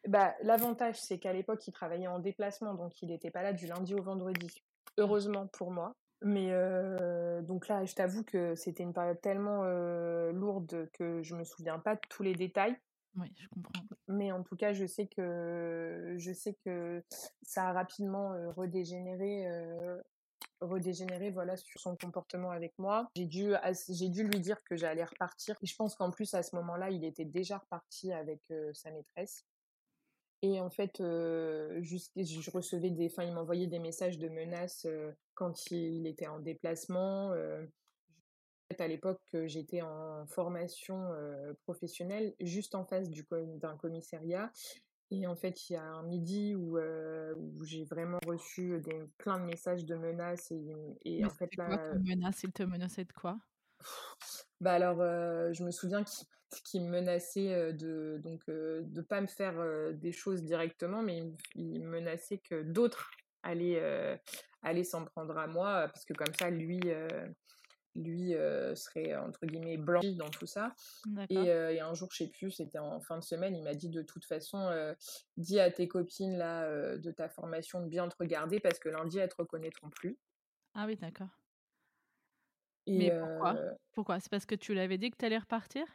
[0.08, 3.66] Bah, l'avantage, c'est qu'à l'époque, il travaillait en déplacement, donc il était pas là du
[3.68, 4.64] lundi au vendredi.
[4.98, 5.96] Heureusement pour moi.
[6.22, 11.36] Mais heu, donc là, je t'avoue que c'était une période tellement, heu, lourde que je
[11.36, 12.78] me souviens pas de tous les détails.
[13.16, 13.88] oui, je comprends.
[14.08, 17.04] Mais en tout cas, je sais que je sais que
[17.42, 19.48] ça a rapidement, redégénéré,
[20.62, 23.10] heu, redégénéré, voilà, sur son comportement avec moi.
[23.16, 23.54] J'ai dû
[23.90, 26.90] j'ai dû lui dire que j'allais repartir et je pense qu'en plus, à ce moment-là,
[26.90, 29.46] il était déjà reparti avec, heu, sa maîtresse.
[30.42, 31.02] Et en fait,
[31.82, 36.28] juste je recevais des enfin, il m'envoyait des messages de menaces, heu, quand il était
[36.28, 37.34] en déplacement,
[38.72, 41.10] fait, à l'époque, j'étais en formation,
[41.64, 44.52] professionnelle juste en face du d'un commissariat
[45.12, 49.40] et en fait, il y a un midi où, où j'ai vraiment reçu des plein
[49.40, 50.74] de messages de menaces et
[51.06, 52.44] et Mais en fait c'était quoi là, comme menace?
[52.44, 53.38] Il te menaçait de quoi?
[54.62, 54.98] bah, alors,
[55.54, 56.04] je me souviens
[56.64, 59.56] qu'il me menaçait, de donc, de pas me faire,
[59.94, 63.12] des choses directement, mais il me il me menaçait que d'autres
[63.44, 64.20] allaient,
[64.62, 66.80] allaient s'en prendre à moi, parce que comme ça lui,
[67.96, 68.34] lui
[68.76, 70.74] serait entre guillemets blanchi dans tout ça.
[71.30, 73.90] Et, et, un jour, je sais plus, c'était en fin de semaine, il m'a dit
[73.90, 74.70] de toute façon,
[75.38, 79.18] dis à tes copines là de ta formation de bien te regarder parce que lundi
[79.18, 80.18] elles te reconnaîtront plus.
[80.74, 81.30] Ah oui, d'accord.
[82.88, 83.56] Mais pourquoi?
[83.94, 84.20] Pourquoi?
[84.20, 85.86] C'est parce que tu l'avais dit que tu allais repartir?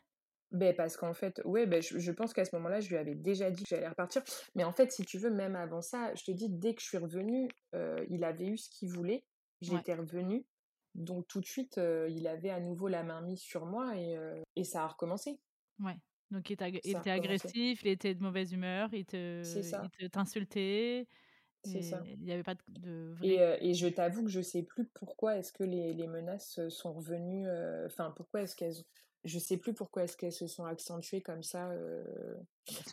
[0.53, 3.51] Ben parce qu'en fait, ouais, ben je, pense qu'à ce moment-là, je lui avais déjà
[3.53, 4.23] dit que j'allais repartir.
[4.57, 6.89] Mais en fait, si tu veux, même avant ça, je te dis, dès que je
[6.89, 7.49] suis revenue,
[8.09, 9.25] il avait eu ce qu'il voulait.
[9.61, 10.45] J'étais revenue.
[10.95, 14.17] Donc tout de suite, il avait à nouveau la main mise sur moi et,
[14.57, 15.39] et ça a recommencé.
[15.79, 15.97] Ouais.
[16.31, 21.09] Donc il était, agressif, il était de mauvaise humeur, il te, t'insultait.
[21.65, 22.03] C'est ça.
[22.07, 25.53] Il n'y avait pas de, et, et, je t'avoue que je sais plus pourquoi est-ce
[25.53, 27.47] que les, les, menaces sont revenues.
[27.85, 28.77] Enfin, pourquoi est-ce qu'elles
[29.25, 31.71] je sais plus pourquoi est-ce qu'elles se sont accentuées comme ça.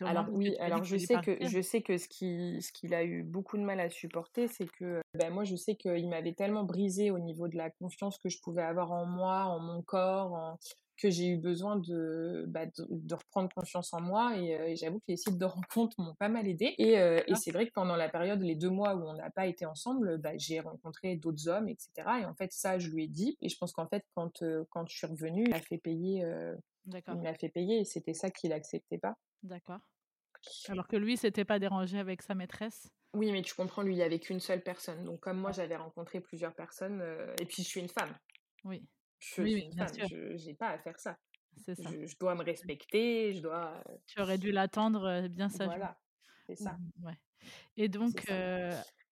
[0.02, 3.22] Alors oui, alors je sais que je sais que ce qui ce qu'il a eu
[3.22, 7.10] beaucoup de mal à supporter, c'est que ben moi je sais qu'il m'avait tellement brisé
[7.10, 10.58] au niveau de la confiance que je pouvais avoir en moi, en mon corps, en,
[10.98, 15.06] que j'ai eu besoin de, bah, de, reprendre confiance en moi euh, et, j'avoue que
[15.08, 17.96] les sites de rencontres m'ont pas mal aidé et, euh, et c'est vrai que pendant
[17.96, 21.48] la période les deux mois où on n'a pas été ensemble bah, j'ai rencontré d'autres
[21.48, 24.04] hommes etc et en fait ça je lui ai dit et je pense qu'en fait
[24.14, 26.26] quand euh, quand je suis revenue il m'a fait payer
[26.86, 29.14] il m'a fait payer et c'était ça qu'il acceptait pas.
[29.42, 29.80] D'accord.
[30.68, 32.88] Alors que lui s'était pas dérangé avec sa maîtresse?
[33.14, 35.04] Oui mais tu comprends lui il y avait qu'une seule personne.
[35.04, 37.02] Donc comme moi j'avais rencontré plusieurs personnes
[37.40, 38.16] et puis je suis une femme.
[38.64, 38.82] Oui
[39.18, 41.16] je oui, je n'ai pas à faire ça.
[41.56, 41.72] Ça.
[41.76, 43.82] Je, dois me respecter, je dois.
[44.06, 45.64] Tu aurais dû l'attendre bien ça.
[45.64, 45.98] Voilà,
[46.46, 46.72] c'est ça.
[46.72, 47.18] Mmh, ouais.
[47.76, 48.12] Et donc.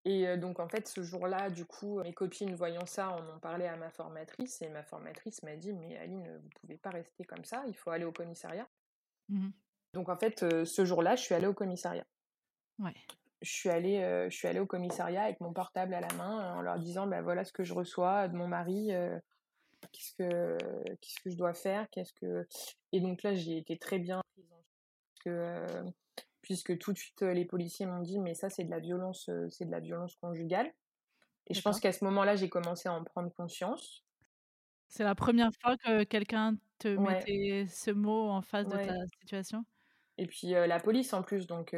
[0.09, 3.67] Et donc en fait, ce jour-là, du coup, mes copines voyant ça, en ont parlé
[3.67, 7.45] à ma formatrice et ma formatrice m'a dit "Mais Aline, vous pouvez pas rester comme
[7.45, 8.69] ça, il faut aller au commissariat."
[9.29, 9.49] Mmh
[9.95, 12.07] donc en fait, ce jour-là, je suis allée au commissariat.
[12.79, 12.93] Ouais.
[13.41, 16.61] Je suis allée, je suis allée au commissariat avec mon portable à la main en
[16.61, 18.91] leur disant "Ben voilà ce que je reçois de mon mari."
[19.93, 20.59] Qu'est-ce que
[21.01, 22.47] qu'est-ce que je dois faire qu'est-ce que
[22.93, 24.47] et donc là j'ai été très bien prise
[25.25, 25.67] que
[26.43, 29.65] puisque tout de suite les policiers m'ont dit mais ça c'est de la violence c'est
[29.65, 30.73] de la violence conjugale.
[31.49, 34.05] Et je pense qu'à ce moment-là j'ai commencé à en prendre conscience.
[34.89, 39.65] C'est la première fois que quelqu'un te mettait ce mot en face de ta situation?
[40.19, 41.75] Et puis la police en plus donc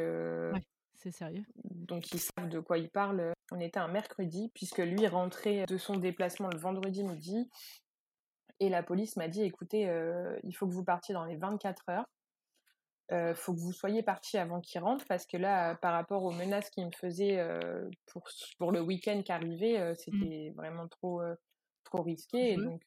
[0.93, 1.45] c'est sérieux.
[1.63, 3.33] donc ils savent de quoi ils parlent.
[3.51, 7.49] On était un mercredi puisque lui rentrait de son déplacement le vendredi midi
[8.59, 11.89] et la police m'a dit, écoutez, euh, il faut que vous partiez dans les 24
[11.89, 12.09] heures.
[13.11, 16.23] Il euh, faut que vous soyez parti avant qu'il rentre parce que là, par rapport
[16.23, 18.27] aux menaces qu'il me faisait euh, pour,
[18.59, 19.95] pour le week-end qui arrivait, mmh.
[19.95, 21.21] c'était vraiment trop,
[21.85, 22.53] trop risqué.
[22.53, 22.83] Et donc,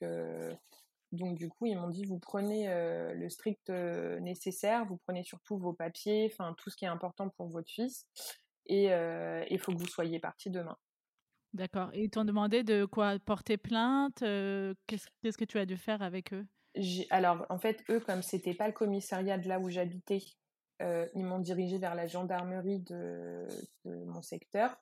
[1.11, 2.68] donc, du coup, ils m'ont dit, vous prenez
[3.14, 7.48] le strict nécessaire, vous prenez surtout vos papiers, enfin tout ce qui est important pour
[7.48, 8.06] votre fils,
[8.66, 8.90] et
[9.50, 10.78] il faut que vous soyez parti demain.
[11.55, 11.91] D'accord.
[11.93, 13.19] Et ils t'ont demandé de quoi?
[13.19, 16.47] Porter plainte Qu'est-ce que tu as dû faire avec eux?
[17.11, 20.23] Alors, en fait, eux, comme c'était pas le commissariat de là où j'habitais,
[20.81, 23.47] ils m'ont dirigé vers la gendarmerie de,
[23.85, 24.77] mon secteur.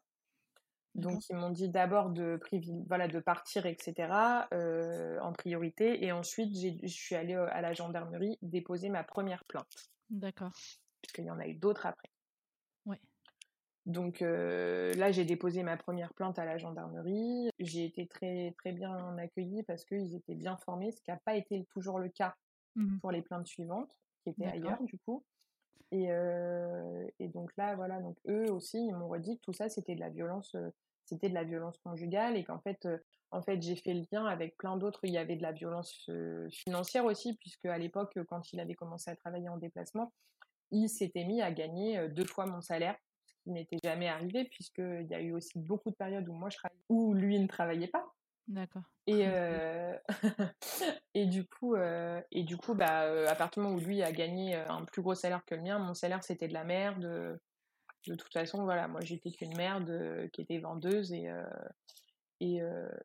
[0.94, 2.40] Donc, ils m'ont dit d'abord de,
[2.88, 4.48] voilà, de partir, etc.,
[5.20, 6.04] en priorité.
[6.04, 9.90] Et ensuite, je suis allée à la gendarmerie déposer ma première plainte.
[10.10, 10.52] D'accord.
[11.02, 12.10] Parce qu'il y en a eu d'autres après.
[13.90, 17.50] Donc là, j'ai déposé ma première plainte à la gendarmerie.
[17.58, 21.34] J'ai été très très bien accueillie parce qu'ils étaient bien formés, ce qui n'a pas
[21.34, 22.34] été toujours le cas
[22.76, 23.90] mmh pour les plaintes suivantes,
[24.22, 25.24] qui étaient ailleurs du coup.
[25.92, 26.08] Et,
[27.18, 30.00] et, donc là, voilà, donc eux aussi, ils m'ont redit que tout ça, c'était de
[30.00, 30.54] la violence,
[31.04, 32.86] c'était de la violence conjugale et qu'en fait,
[33.32, 35.00] en fait, j'ai fait le lien avec plein d'autres.
[35.02, 36.08] Il y avait de la violence
[36.50, 40.12] financière aussi, puisque à l'époque, quand il avait commencé à travailler en déplacement,
[40.70, 42.96] il s'était mis à gagner deux fois mon salaire
[43.50, 46.56] qui n'était jamais arrivé, puisqu'il y a eu aussi beaucoup de périodes où moi je
[46.56, 48.14] travaillais, où lui ne travaillait pas.
[48.46, 48.82] D'accord.
[49.06, 49.96] Et, euh,
[51.14, 54.02] et du coup, euh, et du coup bah, euh, à partir du moment où lui
[54.02, 57.40] a gagné un plus gros salaire que le mien, mon salaire c'était de la merde.
[58.06, 61.28] De toute façon, voilà, moi j'étais qu'une merde qui était vendeuse et,
[62.40, 62.60] et,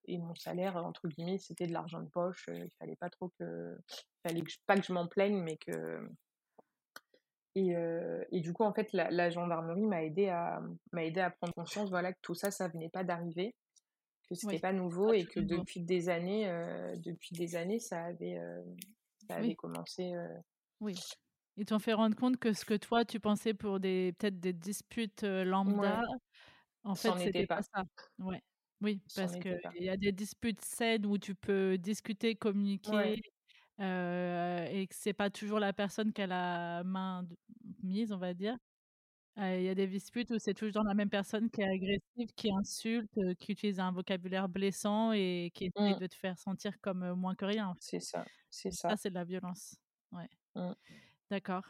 [0.06, 2.46] et, mon salaire, entre guillemets, c'était de l'argent de poche.
[2.48, 3.78] il fallait pas trop que.
[4.26, 6.00] fallait pas que je m'en plaigne, mais que
[7.56, 7.74] et,
[8.32, 11.90] et, du coup, en fait, la, gendarmerie m'a aidé à m'a aidé à prendre conscience,
[11.90, 13.56] voilà, que tout ça, ça venait pas d'arriver,
[14.30, 16.48] que c'était pas nouveau et que depuis des années,
[16.98, 18.38] depuis des années, ça avait,
[19.28, 20.14] ça avait commencé.
[20.82, 20.96] Oui.
[21.58, 24.52] Ils t'ont fait rendre compte que ce que toi tu pensais pour des peut-être des
[24.52, 26.02] disputes lambda,
[26.84, 27.58] en fait, c'était pas.
[27.58, 27.64] pas.
[27.64, 27.84] ça.
[28.20, 28.42] Ouais.
[28.82, 33.22] Oui, parce qu'il y a des disputes saines où tu peux discuter, communiquer,
[33.80, 37.28] et que c'est pas toujours la personne qui a la main
[37.84, 38.58] mise, on va dire.
[39.38, 42.52] il y a des disputes où c'est toujours la même personne qui est agressive, qui
[42.54, 46.00] insulte, qui utilise un vocabulaire blessant et qui essaie Mmh.
[46.00, 47.82] de te faire sentir comme, moins que rien, en fait.
[47.82, 48.98] C'est ça, c'est Ça, ça.
[48.98, 49.78] c'est de la violence.
[50.12, 50.30] Ouais.
[50.56, 50.76] Mmh.
[51.32, 51.64] D'accord.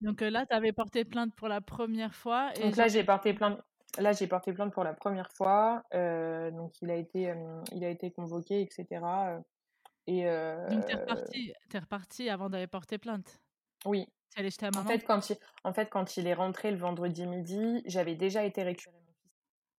[0.00, 3.32] Donc, là, tu avais porté plainte pour la première fois et Donc là, j'ai porté
[3.34, 3.60] plainte
[3.98, 7.34] là, j'ai porté plainte pour la première fois, donc il a été,
[7.72, 9.42] il a été convoqué et cetera, heu
[10.10, 10.26] et
[10.68, 13.40] Donc tu es heu repartie tu es repartie avant d'aller porter plainte?
[13.86, 14.06] Oui.
[14.36, 17.82] Chez ta En fait, quand il en fait, quand il est rentré le vendredi midi,
[17.86, 19.32] j'avais déjà été récupérer mon fils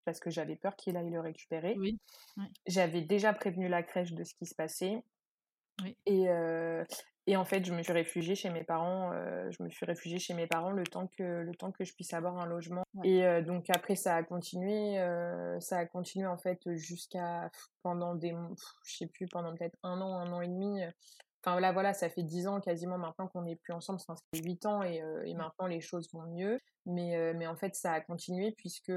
[0.04, 1.80] parce que j'avais peur qu'il aille le récupérer.
[1.80, 1.98] Oui,
[2.36, 2.52] ouais.
[2.66, 5.04] J'avais déjà prévenu la crèche de ce qui se passait
[5.80, 5.96] Oui.
[6.06, 6.84] et heu
[7.26, 10.18] et en fait, je me suis réfugiée chez mes parents, heu, je me suis réfugiée
[10.18, 13.04] chez mes parents le temps que le temps que je puisse avoir un logement Ouais.
[13.04, 17.50] et heu, donc après ça a continué, heu, ça a continué en fait jusqu'à
[17.82, 18.34] pendant des
[18.86, 20.80] je sais plus, pendant peut-être 1 an, 1 an et demi,
[21.44, 24.22] enfin là, voilà, ça fait 10 ans quasiment maintenant qu'on n'est plus ensemble, enfin ça
[24.34, 26.60] fait 8 ans et et maintenant les choses vont mieux.
[26.86, 28.92] Mais mais en fait, ça a continué puisque,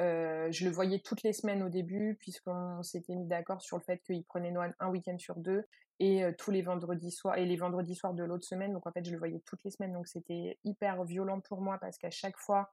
[0.00, 3.82] heu, je le voyais toutes les semaines au début puisqu'on s'était mis d'accord sur le
[3.82, 5.64] fait qu'il prenait Noan un week-end sur 2
[6.00, 8.72] et heu, tous les vendredis soirs et les vendredis soirs de l'autre semaine.
[8.72, 11.78] Donc en fait, je le voyais toutes les semaines, donc c'était hyper violent pour moi
[11.80, 12.70] parce qu'à chaque fois,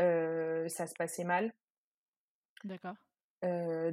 [0.00, 1.52] heu, ça se passait mal.
[2.64, 2.96] D'accord.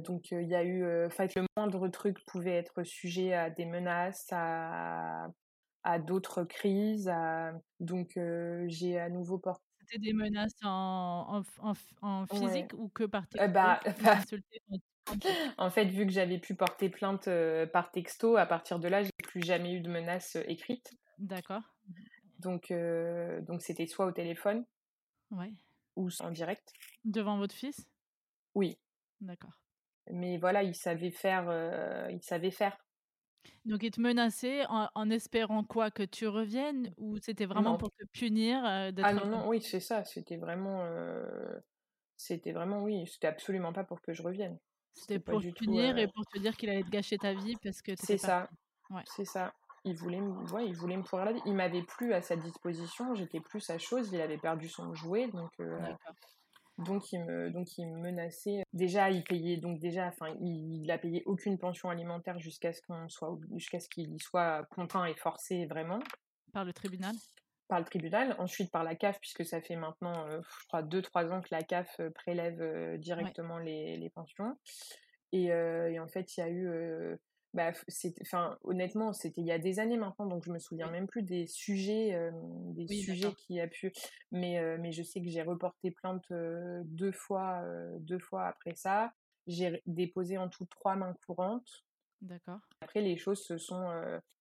[0.00, 4.26] Donc il y a eu, enfin le moindre truc pouvait être sujet à des menaces,
[4.32, 5.28] à
[5.84, 8.18] à d'autres crises, à donc
[8.66, 11.72] j'ai à nouveau por C'était des menaces en en
[12.02, 12.66] en Ouais.
[12.66, 13.48] physique ou que par Heu, texto?
[13.48, 14.18] bah, bah
[15.58, 17.28] en fait, vu que j'avais pu porter plainte,
[17.72, 20.92] par texto, à partir de là, j'ai plus jamais eu de menaces, écrites.
[21.18, 21.64] D'accord.
[22.38, 22.72] Donc
[23.42, 24.64] donc c'était soit au téléphone
[25.30, 25.58] Ouais.
[25.96, 26.72] ou en direct.
[27.04, 27.88] Devant votre fils?
[28.54, 28.78] Oui.
[29.20, 29.58] D'accord.
[30.10, 31.50] Mais voilà, il savait faire,
[32.10, 32.78] il savait faire.
[33.64, 35.90] Donc il te menaçait en en espérant quoi?
[35.90, 37.76] Que tu reviennes ou c'était vraiment Non.
[37.76, 40.82] pour te punir, heu, Ah non, non, oui, c'est ça, c'était vraiment,
[42.18, 44.58] c'était vraiment oui, c'était absolument pas pour que je revienne.
[44.94, 47.56] C'était pour te tout, punir et pour te dire qu'il allait te gâcher ta vie
[47.56, 48.48] parce que C'est ça?
[48.90, 49.04] Ouais.
[49.04, 49.54] c'est ça.
[49.84, 51.42] Il voulait me ouais, il voulait me pourrir la vie.
[51.46, 55.28] Il m'avait plus à sa disposition, j'étais plus sa chose, il avait perdu son jouet
[55.28, 55.52] donc.
[56.78, 58.62] Donc il me donc il me menaçait.
[58.72, 62.82] Déjà, il payait donc déjà enfin, il il a payé aucune pension alimentaire jusqu'à ce
[62.82, 66.00] qu'on soit jusqu'à ce qu'il y soit contraint et forcé vraiment.
[66.52, 67.16] Par le tribunal?
[67.68, 71.30] Par le tribunal, ensuite par la CAF puisque ça fait maintenant, heu, je crois 2-3
[71.32, 73.34] ans que la CAF, heu, prélève, Ouais.
[73.34, 74.58] directement les les pensions
[75.32, 75.52] et
[76.00, 76.68] en fait, il y a eu,
[77.54, 77.72] bah
[78.22, 81.22] enfin honnêtement, c'était il y a des années maintenant, donc je me souviens même plus
[81.22, 82.30] des sujets,
[82.74, 83.92] des Oui, sujets y a pu
[84.32, 88.74] mais mais je sais que j'ai reporté plainte, heu, 2 fois, heu, 2 fois après
[88.74, 89.12] ça.
[89.46, 91.86] J'ai déposé en tout 3 mains courantes.
[92.20, 92.60] D'accord.
[92.80, 93.88] Après les choses se sont,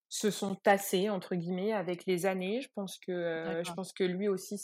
[0.09, 2.61] se sont «tassées» entre guillemets avec les années.
[2.61, 4.57] Je pense que, je pense que lui aussi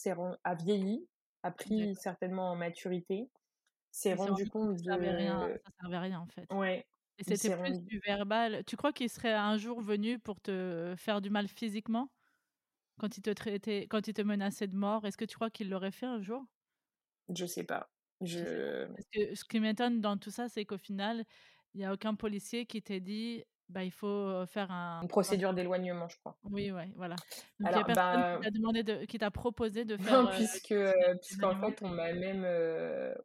[0.44, 1.08] a vieilli,
[1.44, 3.30] a pris certainement en maturité,
[3.92, 6.86] s'est rendu compte que ça servait rien ça servait à rien en fait ouais,
[7.20, 8.64] et c'était plus du verbal.
[8.66, 12.12] Tu crois qu'il serait un jour venu pour te faire du mal physiquement?
[13.00, 15.70] Quand il te traitait quand il te menaçait de mort, est-ce que tu crois qu'il
[15.70, 16.46] l'aurait fait un jour?
[17.30, 17.90] Je sais pas.
[18.22, 21.26] Je Parce que ce qui m'étonne dans tout ça, c'est qu'au final,
[21.74, 25.54] il y a aucun policier qui t'ait dit: «Bah, il faut, faire un» Une procédure
[25.54, 26.38] d'éloignement, je crois.
[26.44, 27.22] Oui, ouais, voilà.
[27.60, 29.96] Donc il y a Alors personne qui bah t'a demandé de qui t'a proposé de
[29.98, 30.74] faire, non, puisque,
[31.22, 32.46] puisqu'en fait, on m'a même,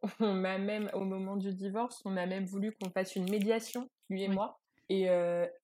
[0.19, 3.89] on m'a même au moment du divorce, on a même voulu qu'on fasse une médiation,
[4.09, 4.29] lui et Oui.
[4.29, 4.59] moi
[4.91, 5.07] et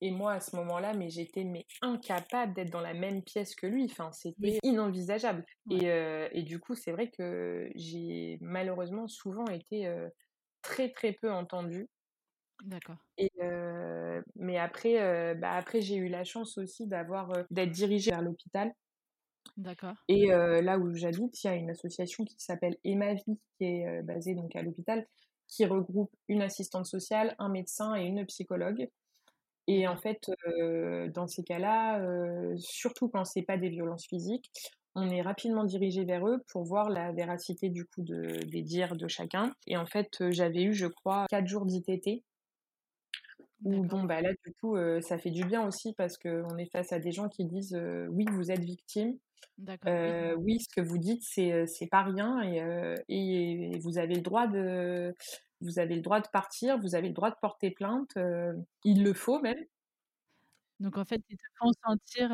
[0.01, 3.67] et moi à ce moment-là, mais j'étais mais incapable d'être dans la même pièce que
[3.67, 4.51] lui, enfin, Oui.
[4.51, 5.81] c'était inenvisageable Ouais.
[5.81, 5.85] et
[6.31, 9.88] et du coup, c'est vrai que j'ai malheureusement souvent été,
[10.63, 11.89] très, très peu entendue
[12.63, 12.97] D'accord.
[13.17, 13.31] et
[14.35, 18.73] mais après, bah, après j'ai eu la chance aussi d'avoir, d'être dirigée vers l'hôpital
[19.57, 19.95] D'accord.
[20.07, 24.01] et là où j'habite, il y a une association qui s'appelle Emma Vie qui est,
[24.03, 25.05] basée donc à l'hôpital,
[25.47, 28.89] qui regroupe une assistante sociale, un médecin et une psychologue
[29.67, 30.31] et en fait,
[31.13, 32.01] dans ces cas-là,
[32.57, 34.51] surtout quand c'est pas des violences physiques,
[34.95, 38.95] on est rapidement dirigé vers eux pour voir la véracité du coup de des dires
[38.95, 42.23] de chacun et en fait, j'avais eu, je crois, 4 jours d'ITT
[43.61, 43.85] D'accord.
[43.87, 46.99] bon, bah, là, du coup, ça fait du bien aussi parce qu'on est face à
[46.99, 47.77] des gens qui disent,
[48.09, 49.17] «Oui, vous êtes victime,
[50.37, 50.59] oui.
[50.61, 52.61] ce que vous dites, c'est, c'est pas rien et
[53.09, 55.15] et vous avez le droit de
[55.61, 58.17] vous avez le droit de partir, vous avez le droit de porter plainte,
[58.85, 59.65] il le faut même».
[60.79, 62.29] Donc en fait, ils te font sentir,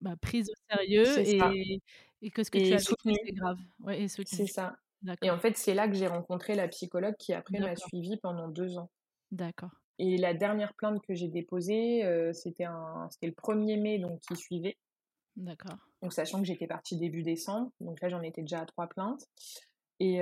[0.00, 1.80] bah, prise au sérieux et
[2.22, 3.58] et que ce que tu as vécu, c'est grave.
[3.80, 4.76] Ouais C'est ça
[5.22, 8.48] et en fait, c'est là que j'ai rencontré la psychologue qui après m'a suivie pendant
[8.48, 8.90] 2 ans
[9.36, 9.70] D'accord.
[9.98, 14.20] et la dernière plainte que j'ai déposée, heu, c'était un c'était le 1er mai donc
[14.20, 14.76] qui suivait
[15.36, 15.76] D'accord.
[16.02, 19.26] Donc, sachant que j'étais partie début décembre, donc là, j'en étais déjà à trois plaintes,
[20.00, 20.20] et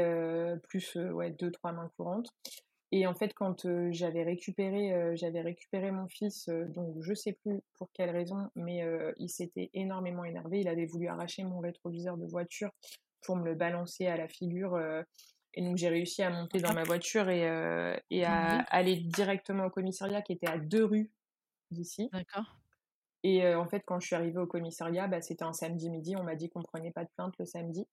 [0.68, 2.28] plus ouais, deux, trois mains courantes.
[2.92, 7.90] Et en fait, quand j'avais récupéré, j'avais récupéré mon fils, donc je sais plus pour
[7.92, 8.84] quelle raison, mais
[9.18, 10.60] il s'était énormément énervé.
[10.60, 12.70] Il avait voulu arracher mon rétroviseur de voiture
[13.22, 14.78] pour me le balancer à la figure.
[15.54, 17.42] Et donc j'ai réussi à monter dans ma voiture et,
[18.10, 21.10] et à aller directement au commissariat qui était à deux rues
[21.70, 22.08] d'ici.
[22.12, 22.56] D'accord.
[23.22, 26.14] Et en fait, quand je suis arrivée au commissariat, bah, c'était un samedi midi.
[26.14, 27.86] On m'a dit qu'on prenait pas de plainte le samedi.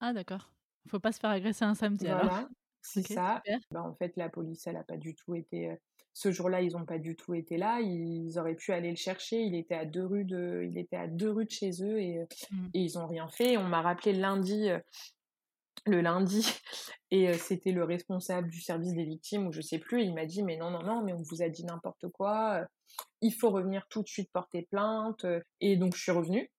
[0.00, 0.52] Ah d'accord.
[0.88, 2.48] Faut pas se faire agresser un samedi voilà.
[2.82, 3.42] C'est ça.
[3.72, 5.76] Bah, en fait, la police, elle a pas du tout été.
[6.12, 7.80] Ce jour-là, ils n'ont pas du tout été là.
[7.80, 9.42] Ils auraient pu aller le chercher.
[9.42, 12.20] Il était à deux rues de, il était à deux rues de chez eux et,
[12.50, 12.66] mmh.
[12.74, 13.56] et ils n'ont rien fait.
[13.56, 14.68] On m'a rappelé lundi,
[15.84, 16.46] le lundi,
[17.10, 20.02] et c'était le responsable du service des victimes ou je sais plus.
[20.02, 22.66] il m'a dit mais non non non, mais on vous a dit n'importe quoi.
[23.20, 25.26] Il faut revenir tout de suite porter plainte.
[25.60, 26.50] Et donc je suis revenue.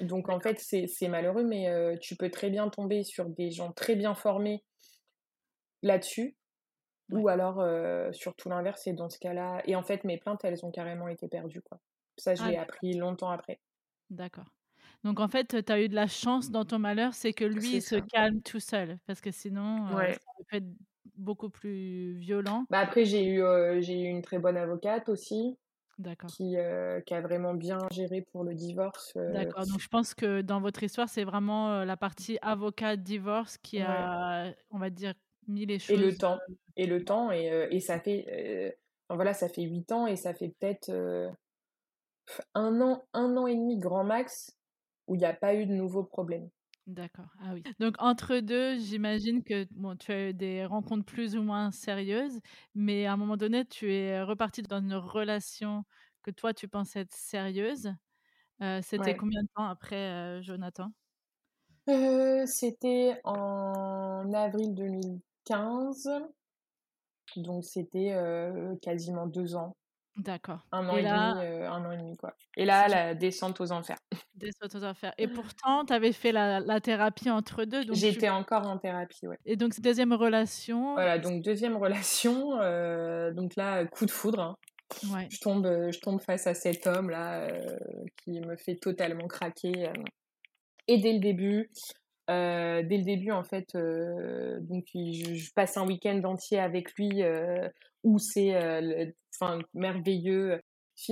[0.00, 3.96] Donc en fait c'est malheureux, mais tu peux très bien tomber sur des gens très
[3.96, 4.64] bien formés
[5.82, 6.36] là-dessus.
[7.12, 7.62] Ou alors,
[8.14, 9.62] sur tout l'inverse, et dans ce cas-là.
[9.66, 11.60] Et en fait, mes plaintes, elles ont carrément été perdues.
[11.60, 11.78] Quoi.
[12.16, 13.60] Ça, je ah, l'ai appris longtemps après.
[14.10, 14.46] D'accord.
[15.04, 17.76] Donc, en fait, tu as eu de la chance dans ton malheur, c'est que lui,
[17.76, 18.98] il se calme tout seul.
[19.06, 20.16] Parce que sinon, ça
[20.48, 20.66] peut être
[21.16, 22.64] beaucoup plus violent.
[22.70, 23.42] Bah après, j'ai eu,
[23.82, 25.56] j'ai eu une très bonne avocate aussi.
[26.26, 26.56] Qui,
[27.06, 29.12] qui, a vraiment bien géré pour le divorce.
[29.14, 34.52] D'accord, donc je pense que dans votre histoire, c'est vraiment la partie avocat-divorce qui a,
[34.70, 35.14] on va dire,
[35.48, 36.38] et le temps.
[36.76, 37.30] Et le temps.
[37.30, 38.76] Et, et ça fait.
[39.08, 40.90] voilà, ça fait huit ans et ça fait peut-être
[42.54, 44.56] un an, un an et demi grand max
[45.06, 46.48] où il n'y a pas eu de nouveaux problèmes.
[46.86, 47.28] D'accord.
[47.40, 47.62] Ah oui.
[47.80, 52.40] Donc entre deux, j'imagine que bon, tu as eu des rencontres plus ou moins sérieuses,
[52.74, 55.84] mais à un moment donné, tu es reparti dans une relation
[56.22, 57.90] que toi tu pensais être sérieuse.
[58.82, 60.90] C'était combien de temps après, Jonathan?
[62.46, 65.20] C'était en avril 2000.
[65.44, 66.08] 15.
[67.36, 68.14] Donc c'était
[68.80, 69.76] quasiment deux ans.
[70.16, 70.60] D'accord.
[70.70, 72.34] Un an et, demi, un an et demi, quoi.
[72.56, 73.98] Et là, la descente aux enfers.
[74.34, 75.12] Descente aux enfers.
[75.18, 77.82] Et pourtant, tu avais fait la, thérapie entre deux.
[77.92, 79.38] J'étais encore en thérapie, ouais.
[79.44, 80.94] Et donc, deuxième relation.
[80.94, 82.50] Voilà, donc deuxième relation.
[83.32, 84.40] donc là, coup de foudre.
[84.40, 84.56] Hein.
[85.12, 85.26] Ouais.
[85.30, 87.48] Je, tombe, je tombe face à cet homme-là
[88.22, 89.90] qui me fait totalement craquer.
[90.86, 91.70] et dès le début,
[92.30, 97.22] euh, dès le début, en fait, euh, donc je, passe un week-end entier avec lui
[97.22, 97.68] euh,
[98.02, 98.54] où c'est
[99.34, 100.60] enfin merveilleux.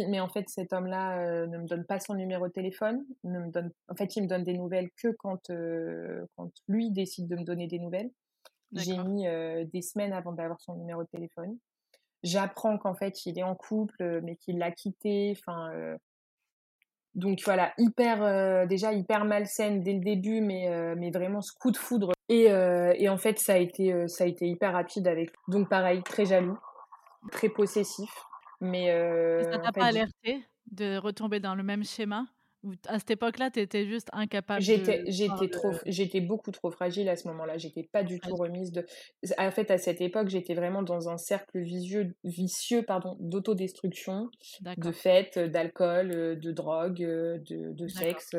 [0.09, 3.05] Mais en fait, cet homme-là ne me donne pas son numéro de téléphone.
[3.25, 5.49] Ne me donne, en fait, il me donne des nouvelles que quand,
[6.37, 8.11] quand lui décide de me donner des nouvelles.
[8.75, 9.25] J'ai mis
[9.67, 11.59] des semaines avant d'avoir son numéro de téléphone.
[12.23, 15.37] J'apprends qu'en fait, il est en couple, mais qu'il l'a quitté.
[15.37, 15.97] Enfin,
[17.15, 21.53] donc voilà, hyper euh, déjà hyper malsaine dès le début, mais euh, mais vraiment ce
[21.53, 22.13] coup de foudre.
[22.29, 25.31] Et, euh, et en fait ça a été ça a été hyper rapide avec.
[25.49, 26.59] Donc pareil, très jaloux,
[27.31, 28.11] très possessif.
[28.61, 28.87] Mais
[29.43, 32.27] ça t'a pas alerté de retomber dans le même schéma?
[32.87, 37.17] À cette époque-là, tu étais juste incapable j'étais, J'étais trop, j'étais beaucoup trop fragile à
[37.17, 37.59] ce moment-là.
[37.59, 38.87] J'étais pas du tout remise de.
[39.39, 44.29] En fait, à cette époque, j'étais vraiment dans un cercle vicieux, vicieux pardon, d'autodestruction,
[44.77, 48.37] de fêtes, d'alcool, de drogue, de, de sexe.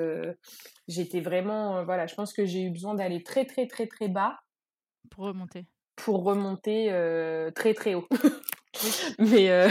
[0.88, 4.40] J'étais vraiment, voilà, je pense que j'ai eu besoin d'aller très très très très bas
[5.10, 5.66] pour remonter.
[5.96, 6.88] Pour remonter
[7.56, 8.08] très très haut.
[9.20, 9.70] mais euh,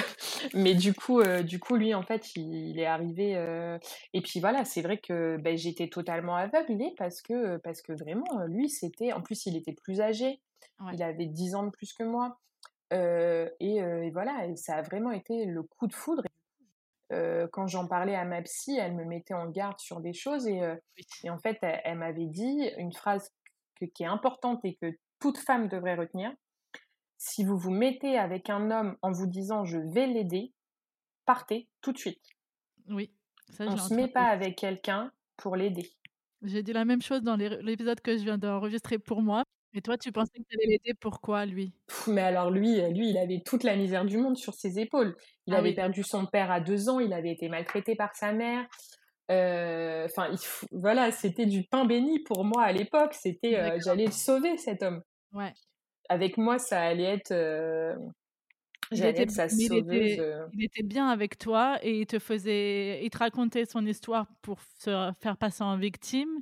[0.54, 3.78] mais du coup euh, du coup lui en fait il, est arrivé euh,
[4.12, 8.44] et puis voilà c'est vrai que ben, j'étais totalement aveuglée parce que parce que vraiment
[8.46, 10.40] lui c'était en plus il était plus âgé.
[10.92, 12.38] Il avait 10 ans de plus que moi
[12.90, 16.24] et, voilà et ça a vraiment été le coup de foudre.
[17.52, 20.60] Quand j'en parlais à ma psy elle me mettait en garde sur des choses et,
[21.22, 23.30] et en fait elle, m'avait dit une phrase
[23.94, 24.86] qui est importante et que
[25.20, 26.32] toute femme devrait retenir
[27.22, 30.52] si vous vous mettez avec un homme en vous disant je vais l'aider,
[31.24, 32.20] partez tout de suite.
[32.88, 33.12] Oui.
[33.50, 35.88] Ça, On ne se met pas avec quelqu'un pour l'aider.
[36.42, 39.44] J'ai dit la même chose dans l'épisode que je viens d'enregistrer pour moi.
[39.72, 41.72] Et toi, tu pensais que tu allais l'aider pourquoi, lui?
[42.09, 45.16] Mais alors, lui, lui, il avait toute la misère du monde sur ses épaules.
[45.47, 48.32] Il ah avait perdu son père à deux ans, il avait été maltraité par sa
[48.32, 48.66] mère.
[49.30, 50.34] Euh, enfin,
[50.72, 53.14] voilà, c'était du pain béni pour moi à l'époque.
[53.14, 55.03] C'était, euh, j'allais le sauver, cet homme.
[55.32, 55.55] Ouais
[56.09, 57.32] avec moi, ça allait être.
[57.32, 57.96] Euh,
[58.90, 60.16] j'allais être sa sauveuse.
[60.18, 60.46] Euh.
[60.53, 63.05] Il était, bien avec toi et il te faisait.
[63.05, 66.40] Il te racontait son histoire pour se faire passer en victime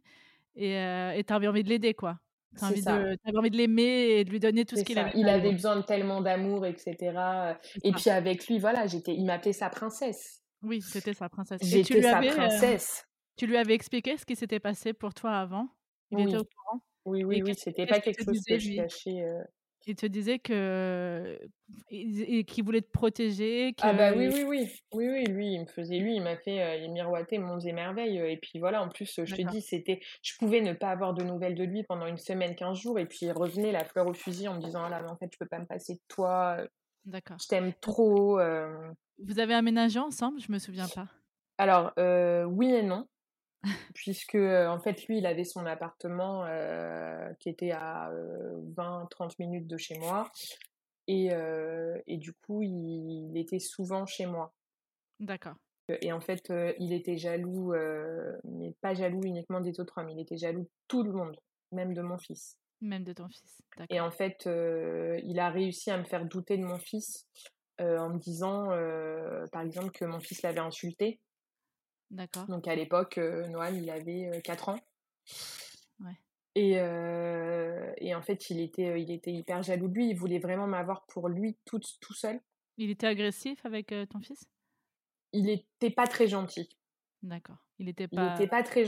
[0.56, 2.18] et euh, tu avais envie de l'aider, quoi.
[2.58, 5.12] Tu avais envie de l'aimer et de lui donner tout ce qu'il avait.
[5.14, 6.96] Il avait besoin de tellement d'amour, etc.
[7.84, 10.42] Et puis avec lui, voilà, j'étais, il m'appelait sa princesse.
[10.62, 11.60] Oui, c'était sa princesse.
[11.62, 13.06] J'étais sa princesse.
[13.36, 15.68] Tu lui avais expliqué ce qui s'était passé pour toi avant?
[16.10, 16.24] Il Oui.
[16.24, 16.82] était au courant?
[17.04, 19.22] Oui, oui, Et oui, c'était pas quelque chose que je cachais,
[19.86, 21.38] Il te disait que
[21.88, 24.68] qu'il voulait te protéger, Ah bah, oui, oui, oui.
[24.92, 27.72] Oui, oui, lui, il me faisait lui, il m'a fait, heu, il miroitait monts et
[27.72, 31.14] merveilles, et puis voilà, en plus, je te dis, c'était je pouvais ne pas avoir
[31.14, 34.06] de nouvelles de lui pendant une semaine, 15 jours et puis il revenait la fleur
[34.06, 35.94] au fusil en me disant: «Ah là, mais en fait, je peux pas me passer
[35.94, 36.58] de toi,
[37.04, 37.42] D'accord.
[37.42, 38.38] je t'aime trop»,
[39.18, 40.40] vous avez aménagé ensemble?
[40.40, 41.08] Je me souviens pas.
[41.58, 43.06] alors, heu, oui et non,
[43.94, 49.38] puisque, heu, en fait, lui, il avait son appartement, heu, qui était à, heu, 20-30
[49.38, 50.30] minutes de chez moi
[51.08, 54.54] et heu et du coup, il était souvent chez moi.
[55.20, 55.58] D'accord.
[56.00, 57.74] Et en fait, il était jaloux,
[58.44, 61.36] mais pas jaloux uniquement des autres hommes, il était jaloux de tout le monde,
[61.72, 62.56] même de mon fils.
[62.82, 66.64] Même de ton fils, Et en fait, il a réussi à me faire douter de
[66.64, 67.26] mon fils,
[67.78, 68.68] en me disant,
[69.52, 71.20] par exemple, que mon fils l'avait insulté.
[72.10, 72.48] D'accord.
[72.48, 74.80] Donc à l'époque, heu, Noam, il avait, heu, 4 ans
[75.98, 76.20] Ouais.
[76.56, 76.72] et
[77.98, 80.10] et en fait, il était, il était hyper jaloux de lui.
[80.10, 82.40] Il voulait vraiment m'avoir pour lui toute tout seul.
[82.78, 84.46] Il était agressif avec, ton fils?
[85.32, 86.70] Il était pas très gentil.
[87.22, 87.58] D'accord.
[87.78, 88.84] Il était Il pas était pas très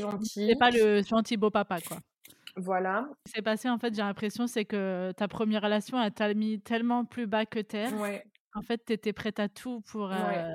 [0.46, 0.56] il était gentil.
[0.56, 2.02] pas le gentil beau papa, quoi.
[2.56, 3.08] Voilà.
[3.26, 6.32] Ce qui s'est passé, en fait, j'ai l'impression, c'est que ta 1re relation, elle t'a
[6.34, 7.92] mis tellement plus bas que terre.
[7.92, 10.46] Ouais, En fait, tu étais prête à tout pour, ouais.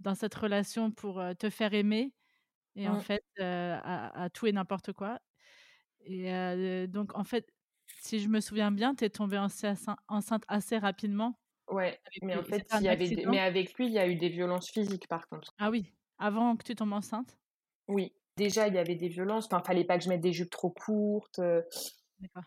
[0.00, 2.14] Dans cette relation pour, te faire aimer
[2.76, 3.00] et en Mmh.
[3.00, 5.20] fait, à à tout et n'importe quoi
[6.06, 7.48] et donc en fait,
[8.00, 9.74] si je me souviens bien, tu es tombée encein
[10.08, 11.38] enceinte assez rapidement
[11.68, 13.26] Ouais, mais en fait, C'était un il y avait des accident?
[13.26, 15.52] mais avec lui, il y a eu des violences physiques par contre.
[15.58, 17.38] Ah oui, avant que tu tombes enceinte?
[17.88, 20.50] Oui, déjà, il y avait des violences, enfin, fallait pas que je mette des jupes
[20.50, 21.40] trop courtes,
[22.20, 22.46] D'accord.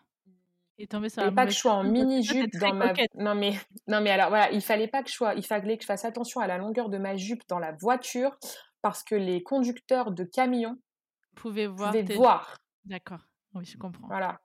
[0.80, 3.12] Il est tombé sur la pas que je sois en mini-jupe très dans ma coquette.
[3.14, 3.52] non mais
[3.86, 6.04] non mais alors voilà, il fallait pas que je sois il fallait que je fasse
[6.04, 8.38] attention à la longueur de ma jupe dans la voiture
[8.82, 10.76] parce que les conducteurs de camions
[11.34, 12.56] Pouvait voir pouvaient tes voir.
[12.84, 13.28] d'accord.
[13.54, 14.10] Oui, je comprends.
[14.10, 14.40] Voilà,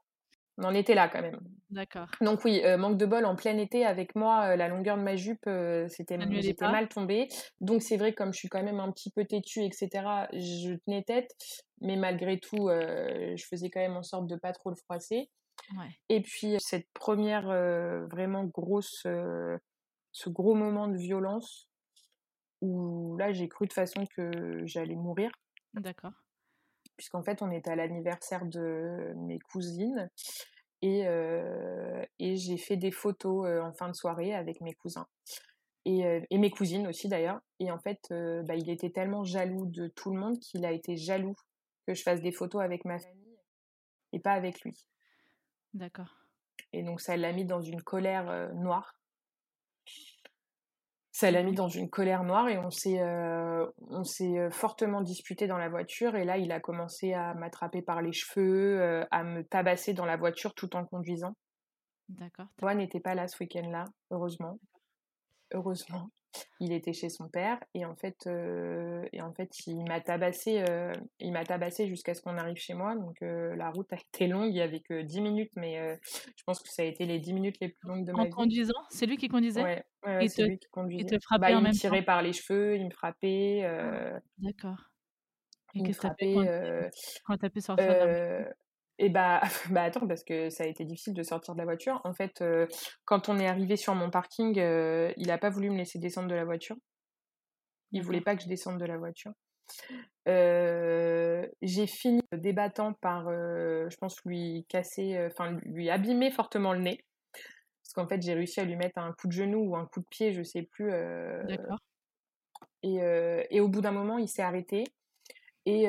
[0.58, 1.40] on en était là quand même.
[1.70, 2.10] D'accord.
[2.22, 5.04] Donc oui, heu, manque de bol en plein été avec moi, heu, la longueur de
[5.04, 7.30] ma jupe, heu, c'était j'étais mal tombée.
[7.62, 10.76] Donc c'est vrai comme je suis quand même un petit peu têtue et cetera, je
[10.86, 11.32] tenais tête,
[11.82, 15.32] mais malgré tout, je faisais quand même en sorte de pas trop le froisser.
[15.78, 15.90] Ouais.
[16.10, 21.70] Et puis cette 1re, heu, vraiment grosse, ce gros moment de violence
[22.62, 25.32] où là, j'ai cru de façon que j'allais mourir
[25.74, 26.14] D'accord.
[26.98, 30.10] puisqu'en fait, on était à l'anniversaire de mes cousines
[30.82, 31.06] et
[32.20, 35.08] et j'ai fait des photos, en fin de soirée avec mes cousins
[35.86, 39.88] et et mes cousines aussi d'ailleurs et en fait, bah, il était tellement jaloux de
[39.88, 41.36] tout le monde qu'il a été jaloux
[41.88, 43.38] que je fasse des photos avec ma famille
[44.14, 44.74] et pas avec lui
[45.76, 46.16] D'accord.
[46.72, 48.96] et donc ça l'a mis dans une colère, noire.
[51.12, 55.58] Ça l'a mis dans une colère noire et on s'est, on s'est, fortement disputés dans
[55.58, 59.94] la voiture et là, il a commencé à m'attraper par les cheveux, à me tabasser
[59.94, 61.36] dans la voiture tout en conduisant.
[62.10, 64.60] D'accord, Noah n'était pas là ce week-end-là, heureusement.
[65.54, 66.10] Heureusement,
[66.60, 70.62] il était chez son père et en fait, heu et en fait, il m'a tabassée,
[70.70, 73.98] heu, il m'a tabassée jusqu'à ce qu'on arrive chez moi donc heu, la route a
[74.14, 75.98] été longue, il y avait que 10 minutes mais
[76.38, 78.30] je pense que ça a été les 10 minutes les plus longues de En ma
[78.30, 78.36] vie.
[78.36, 78.74] conduisant?
[78.90, 79.68] C'est lui qui conduisait?
[79.68, 80.68] Ouais, ouais, ouais, Il c'est te lui qui
[80.98, 81.08] il conduisait.
[81.08, 82.00] te Bah, frappait en il me même temps?
[82.00, 84.92] tirait par les cheveux, il me frappait, heu, D'accord
[85.76, 86.90] et qu'est-ce que fait quand frappait, tu heu
[87.24, 88.26] quand tu as pu sortir de la voiture?
[89.00, 89.42] Et bah
[89.72, 92.02] bah, attends parce que ça a été difficile de sortir de la voiture.
[92.06, 92.68] En fait, heu,
[93.06, 96.30] quand on est arrivés sur mon parking, heu, il a pas voulu me laisser descendre
[96.30, 96.78] de la voiture.
[97.92, 98.22] Il voulait D'accord.
[98.22, 99.32] pas que je descende de la voiture.
[100.28, 107.00] Heu, j'ai fini débattant par, je pense lui casser, enfin lui abîmer fortement le nez.
[107.84, 110.02] Parce qu'en fait, j'ai réussi à lui mettre un coup de genou ou un coup
[110.02, 110.92] de pied, je sais plus,
[111.42, 111.80] D'accord.
[112.84, 112.98] et
[113.52, 114.84] et au bout d'un moment, il s'est arrêté
[115.66, 115.84] et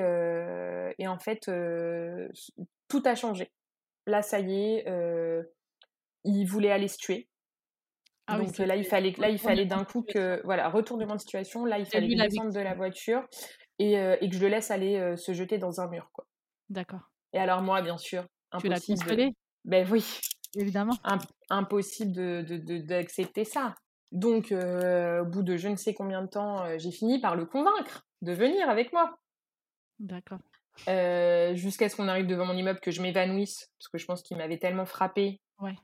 [0.98, 1.48] et en fait,
[2.88, 3.52] tout a changé.
[4.06, 5.52] Là, ça y est, heu,
[6.24, 7.28] il voulait aller se tuer.
[8.28, 10.14] Ah oui, Donc là, il fallait là, il fallait d'un coup situation.
[10.14, 11.64] que voilà, retournement de situation.
[11.64, 13.28] Là, il fallait descende de la voiture
[13.78, 16.26] et heu et que je le laisse aller, se jeter dans un mur, quoi.
[16.70, 17.10] D'accord.
[17.32, 18.26] Et alors moi, bien sûr,
[18.58, 19.32] Tu l'as impossible de consolé?
[19.64, 20.04] beh oui,
[20.54, 20.98] Évidemment.
[21.04, 23.74] imp impossible de de de d'accepter ça.
[24.12, 28.06] Donc au bout de je ne sais combien de temps, j'ai fini par le convaincre
[28.22, 29.18] de venir avec moi.
[29.98, 30.42] D'accord.
[30.88, 34.22] Heu, jusqu'à ce qu'on arrive devant mon immeuble, que je m'évanouisse, parce que je pense
[34.22, 35.76] qu'il m'avait tellement frappée, Ouais.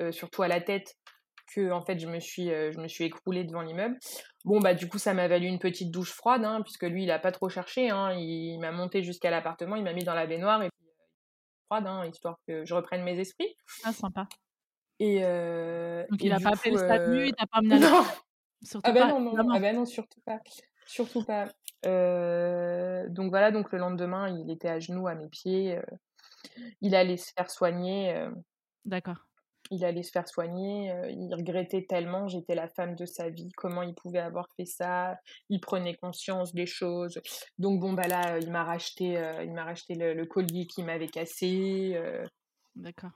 [0.00, 0.94] heu, surtout à la tête,
[1.54, 3.98] qu'en fait je me suis, heu, je me suis écroulée devant l'immeuble.
[4.44, 7.10] Bon bah, du coup, ça m'a valu une petite douche froide, hein, puisque lui, il
[7.10, 8.12] a pas trop cherché, hein.
[8.14, 10.86] Il m'a montée jusqu'à l'appartement, il m'a mis dans la baignoire et puis,
[11.70, 13.56] froide, hein, histoire que je reprenne mes esprits.
[13.82, 14.28] Ah sympa.
[15.00, 15.22] Et
[16.08, 17.80] Donc il a pas appelé coup, le SAMU, il t'a pas emmené à non!
[17.80, 18.16] l'hôpital?
[18.82, 20.40] Ah Surtout bah pas, non, ah bah non, surtout pas,
[20.86, 21.52] surtout pas.
[21.84, 25.78] Donc voilà, donc le lendemain, il était à genoux à mes pieds.
[26.80, 28.26] il allait se faire soigner.
[28.84, 29.26] D'accord.
[29.72, 30.92] Il allait se faire soigner.
[31.10, 32.26] il regrettait tellement.
[32.26, 33.50] J'étais la femme de sa vie.
[33.56, 35.16] Comment il pouvait avoir fait ça
[35.48, 37.20] Il prenait conscience des choses.
[37.58, 42.00] Donc bon bah là, il m'a racheté, il m'a racheté le, collier qui m'avait cassé.
[42.74, 43.12] D'accord.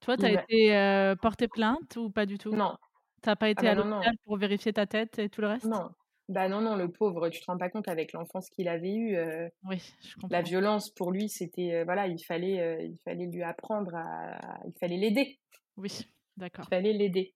[0.00, 2.54] Toi, tu as été porté plainte ou pas du tout?
[2.54, 2.76] Non.
[3.24, 5.64] T'as pas ah été bah à l'hôpital pour vérifier ta tête et tout le reste?
[5.64, 5.88] Non.
[6.28, 9.16] Bah non, non, le pauvre, tu te rends pas compte avec l'enfance qu'il avait eue.
[9.64, 10.28] oui, je comprends.
[10.30, 14.96] La violence pour lui, c'était voilà, il fallait, il fallait lui apprendre à, il fallait
[14.96, 15.38] l'aider.
[15.76, 16.64] Oui, d'accord.
[16.68, 17.34] Il fallait l'aider.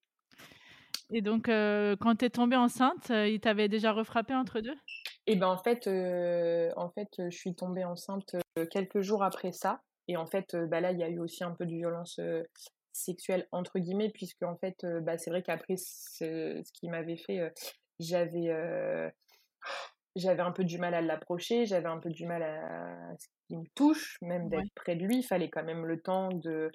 [1.10, 4.76] Et donc, quand tu es tombée enceinte, il t'avait déjà refrappé entre deux?
[5.26, 5.86] Eh ben en fait,
[6.76, 8.36] en fait, je suis tombée enceinte
[8.70, 9.82] quelques jours après ça.
[10.06, 12.20] Et en fait, bah là, il y a eu aussi un peu de violence
[12.92, 17.52] sexuelle entre guillemets, puisque en fait, bah, c'est vrai qu'après ce, ce qui m'avait fait,
[17.98, 18.52] j'avais
[20.18, 23.58] j'avais un peu du mal à l'approcher, j'avais un peu du mal à ce qu'il
[23.58, 26.70] me touche, même d'être près de lui, il fallait quand même le temps de...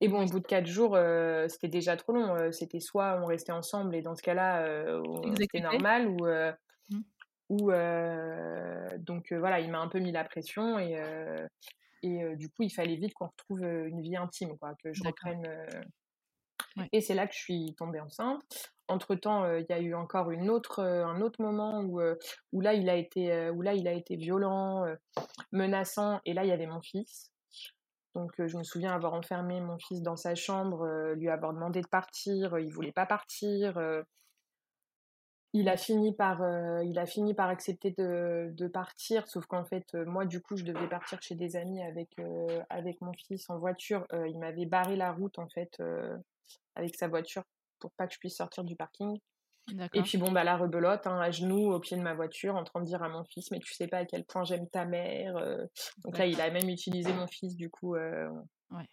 [0.00, 0.98] Et bon, au bout de quatre jours,
[1.48, 2.52] c'était déjà trop long.
[2.52, 5.00] c'était soit on restait ensemble et dans ce cas-là,
[5.38, 6.26] c'était normal, ou...
[6.90, 7.02] Mmh.
[7.50, 7.70] ou
[8.98, 11.00] donc voilà, il m'a un peu mis la pression et,
[12.02, 15.46] et du coup, il fallait vite qu'on retrouve une vie intime, quoi, que je reprenne...
[16.92, 18.42] Et c'est là que je suis tombée enceinte.
[18.88, 22.00] Entre-temps, il y a eu encore une autre, un autre moment où,
[22.52, 24.86] où, là, il a été, où là, il a été violent,
[25.52, 27.30] menaçant, et là, il y avait mon fils.
[28.14, 31.86] Donc, je me souviens avoir enfermé mon fils dans sa chambre, lui avoir demandé de
[31.86, 33.78] partir, il voulait pas partir.
[35.52, 36.40] il a fini par,
[36.82, 40.64] il a fini par accepter de, de partir, sauf qu'en fait, moi, du coup, je
[40.64, 42.16] devais partir chez des amis avec,
[42.70, 44.06] avec mon fils en voiture.
[44.26, 45.78] il m'avait barré la route, en fait,
[46.74, 47.42] avec sa voiture
[47.78, 49.18] pour pas que je puisse sortir du parking.
[49.94, 52.64] Et puis bon, bah la rebelote, hein, à genoux au pied de ma voiture, en
[52.64, 54.84] train de dire à mon fils, mais tu sais pas à quel point j'aime ta
[54.84, 55.36] mère.
[55.36, 55.64] Euh.
[56.04, 57.94] Donc là, il a même utilisé mon fils, du coup.
[57.94, 58.28] Euh.
[58.70, 58.86] Ouais.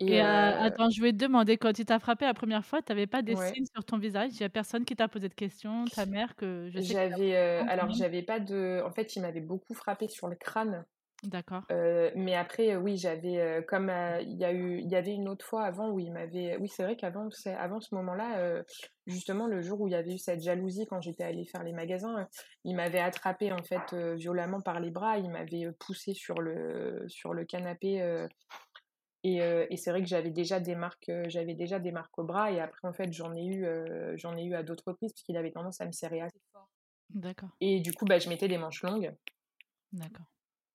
[0.00, 2.92] Et, euh, attends, je vais te demander, quand il t'a frappé la première fois, tu
[2.92, 4.30] n'avais pas des signes sur ton visage?
[4.32, 5.84] Il n'y a personne qui t'a posé de questions?
[5.86, 8.82] Ta mère que J'avais, alors j'avais pas de.
[8.84, 10.84] En fait, il m'avait beaucoup frappé sur le crâne.
[11.22, 11.62] D'accord.
[11.70, 15.64] mais après, oui, j'avais comme il y a eu, il y avait une autre fois
[15.64, 18.62] avant où il m'avait, oui, c'est vrai qu'avant, avant ce moment-là,
[19.06, 21.72] justement le jour où il y avait eu cette jalousie quand j'étais allée faire les
[21.72, 22.28] magasins,
[22.64, 27.34] il m'avait attrapé en fait violemment par les bras, il m'avait poussé sur le sur
[27.34, 28.26] le canapé.
[29.24, 32.50] et, et c'est vrai que j'avais déjà des marques, j'avais déjà des marques au bras
[32.50, 33.66] et après en fait j'en ai eu,
[34.16, 36.68] j'en ai eu à d'autres reprises parce qu'il avait tendance à me serrer assez fort.
[37.10, 37.52] D'accord.
[37.60, 39.14] Et du coup, bah, je mettais des manches longues.
[39.92, 40.26] D'accord.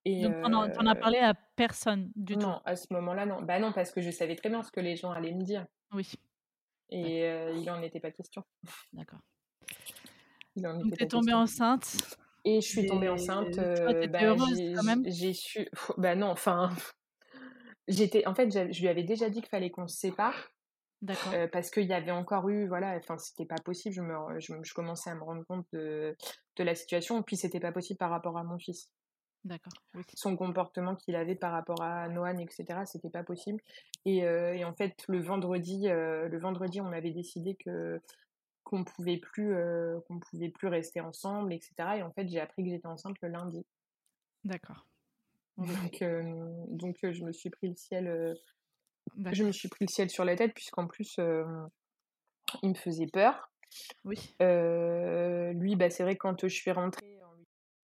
[0.05, 2.41] Donc, tu n'en as parlé à personne du tout?
[2.41, 3.41] Non, à ce moment-là, non.
[3.41, 5.65] Bah non, parce que je savais très bien ce que les gens allaient me dire.
[5.93, 6.13] Oui.
[6.89, 8.43] Et il n'en était pas question.
[8.93, 9.19] D'accord.
[10.55, 11.97] Donc, tu es tombée enceinte
[12.43, 13.53] Et je suis tombée enceinte.
[13.53, 15.03] Toi, bah, heureuse quand même?
[15.05, 15.67] J'ai su.
[15.97, 16.69] Bah non, enfin.
[17.87, 18.25] J'étais.
[18.27, 20.51] En fait, je lui avais déjà dit qu'il fallait qu'on se sépare.
[21.03, 21.31] D'accord.
[21.51, 23.93] parce qu'il y avait encore eu, voilà, enfin, c'était pas possible.
[23.93, 26.17] Je, me, je, je, commençais à me rendre compte de,
[26.55, 27.19] de la situation.
[27.19, 28.89] Et puis, c'était pas possible par rapport à mon fils.
[29.47, 29.71] D'accord.
[30.13, 33.61] Son comportement qu'il avait par rapport à Noan, etc., c'était pas possible.
[34.05, 38.01] Et, euh, et, en fait, le vendredi, euh, le vendredi, on avait décidé que
[38.65, 41.73] qu'on pouvait plus, euh, qu'on pouvait plus rester ensemble, etc.
[41.95, 43.65] Et en fait, j'ai appris que j'étais enceinte le lundi.
[44.43, 44.85] D'accord.
[45.57, 46.03] Donc,
[46.67, 48.37] donc, je me suis pris le ciel.
[49.31, 51.17] je me suis pris le ciel sur la tête puisqu'en plus,
[52.61, 53.49] il me faisait peur.
[54.03, 54.35] Oui.
[54.41, 57.16] lui, bah, c'est vrai quand je suis rentrée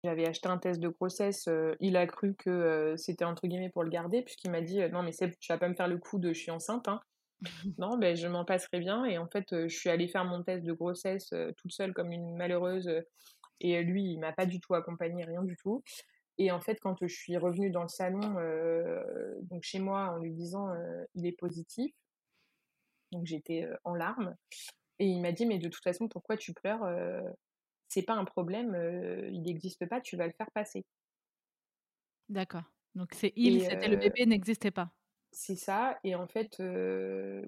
[0.06, 1.48] j'avais acheté un test de grossesse,
[1.80, 5.10] il a cru que c'était entre guillemets pour le garder, puisqu'il m'a dit Non, mais
[5.12, 6.86] tu vas pas me faire le coup de je suis enceinte.
[6.86, 7.00] Hein.
[7.78, 9.04] non, ben, je m'en passerai bien.
[9.04, 12.36] Et en fait, je suis allée faire mon test de grossesse toute seule comme une
[12.36, 12.88] malheureuse.
[13.60, 15.82] et lui, il m'a pas du tout accompagnée, rien du tout.
[16.38, 18.20] Et en fait, quand je suis revenue dans le salon,
[19.42, 20.68] donc chez moi, en lui disant
[21.16, 21.92] Il est positif,
[23.10, 24.36] donc j'étais en larmes.
[25.00, 26.84] Et il m'a dit Mais de toute façon, pourquoi tu pleures
[27.88, 28.74] c'est pas un problème,
[29.32, 30.84] il n'existe pas, tu vas le faire passer.
[32.28, 32.64] D'accord.
[32.94, 34.90] Donc c'est il, c'était le bébé n'existait pas.
[35.30, 35.98] C'est ça.
[36.02, 36.60] Et en fait,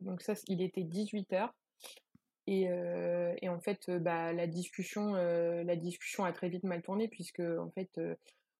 [0.02, 1.48] donc ça, il était 18h.
[2.46, 2.62] Et,
[3.42, 7.70] et, en fait, bah, la, discussion, la discussion a très vite mal tourné, puisque en
[7.70, 7.98] fait,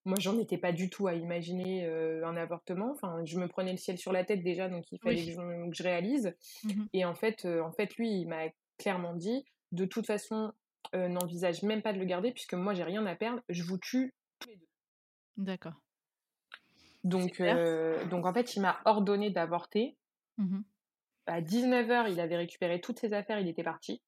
[0.04, 2.92] moi, j'en étais pas du tout à imaginer un avortement.
[2.92, 5.32] Enfin, je me prenais le ciel sur la tête déjà, donc il fallait que,
[5.72, 6.34] je, réalise.
[6.64, 8.44] Mmh et en fait, en fait, lui, il m'a
[8.78, 10.52] clairement dit, de toute façon,
[10.94, 13.78] euh, n'envisage même pas de le garder puisque moi j'ai rien à perdre, je vous
[13.78, 14.68] tue tous les deux.
[15.36, 15.74] D'accord.
[17.04, 19.96] Donc, euh, donc en fait, il m'a ordonné d'avorter.
[20.36, 20.60] Mmh
[21.30, 24.00] à 19h, il avait récupéré toutes ses affaires, il était parti.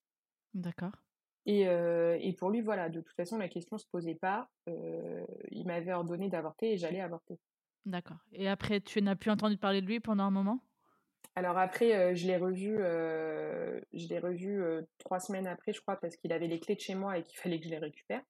[0.55, 0.93] D'accord.
[1.45, 4.49] Et, et, pour lui, voilà, de toute façon, la question ne se posait pas.
[5.51, 7.39] il m'avait ordonné d'avorter et j'allais avorter.
[7.85, 8.17] D'accord.
[8.33, 10.61] Et après, tu n'as plus entendu parler de lui pendant un moment?
[11.37, 14.63] Alors après, je l'ai revu, je l'ai revu
[14.99, 17.39] trois semaines après, je crois, parce qu'il avait les clés de chez moi et qu'il
[17.43, 18.23] fallait que je les récupère.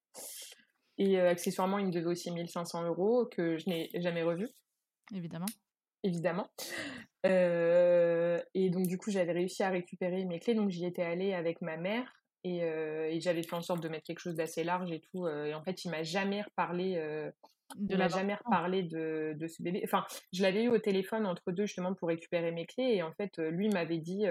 [0.98, 4.46] Et accessoirement, il me devait aussi 1500 euros que je n'ai jamais revu.
[5.14, 5.46] Évidemment.
[6.02, 6.48] Évidemment.
[7.24, 10.54] et donc, du coup, j'avais réussi à récupérer mes clés.
[10.54, 12.12] Donc, j'y étais allée avec ma mère.
[12.44, 15.26] Et, et j'avais fait en sorte de mettre quelque chose d'assez large et tout.
[15.26, 17.30] et en fait, il m'a jamais reparlé
[17.76, 19.82] de la jamais reparlé de, de, ce bébé.
[19.84, 23.12] Enfin, je l'avais eu au téléphone entre deux justement pour récupérer mes clés et en
[23.12, 24.24] fait, lui m'avait dit,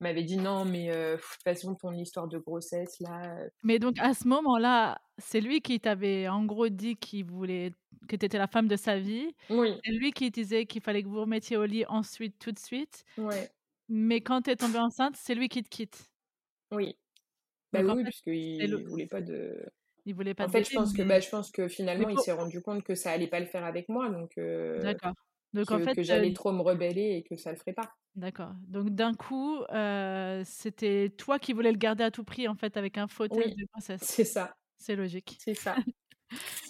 [0.00, 3.36] m'avait dit non, mais de toute façon ton histoire de grossesse là.
[3.62, 7.72] Mais donc à ce moment-là, c'est lui qui t'avait en gros dit qu'il voulait
[8.08, 9.34] que tu étais la femme de sa vie.
[9.48, 9.78] Oui.
[9.84, 13.04] C'est lui qui disait qu'il fallait que vous remettiez au lit ensuite, tout de suite.
[13.18, 13.50] Ouais.
[13.88, 16.10] Mais quand tu es tombée enceinte, c'est lui qui te quitte.
[16.70, 16.96] Oui.
[17.72, 19.64] Bah oui, puisqu'il ne voulait pas de.
[20.06, 22.32] Il voulait pas en fait, je pense que bah, je pense que finalement, il s'est
[22.32, 24.38] rendu compte que ça allait pas le faire avec moi, donc
[24.80, 25.14] D'accord.
[25.52, 27.92] Donc que, en fait, que j'allais trop me rebeller et que ça le ferait pas.
[28.14, 28.52] D'accord.
[28.68, 29.62] Donc d'un coup,
[30.44, 33.66] c'était toi qui voulais le garder à tout prix en fait avec un fauteuil de
[33.72, 34.00] princesse.
[34.02, 34.54] C'est ça.
[34.78, 35.36] C'est logique.
[35.40, 35.76] C'est ça.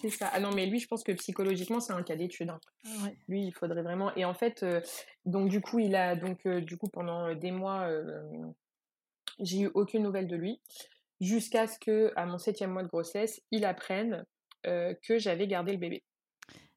[0.00, 0.30] c'est ça.
[0.32, 2.48] Ah non, mais lui, je pense que psychologiquement, c'est un cas d'étude.
[2.48, 2.60] Hein.
[3.04, 3.16] Ouais.
[3.28, 4.14] Lui, il faudrait vraiment.
[4.16, 4.64] Et en fait,
[5.26, 7.86] donc du coup, il a donc du coup pendant des mois,
[9.40, 10.60] j'ai eu aucune nouvelle de lui
[11.20, 14.24] jusqu'à ce que, à mon septième mois de grossesse, il apprenne
[14.64, 16.02] que j'avais gardé le bébé.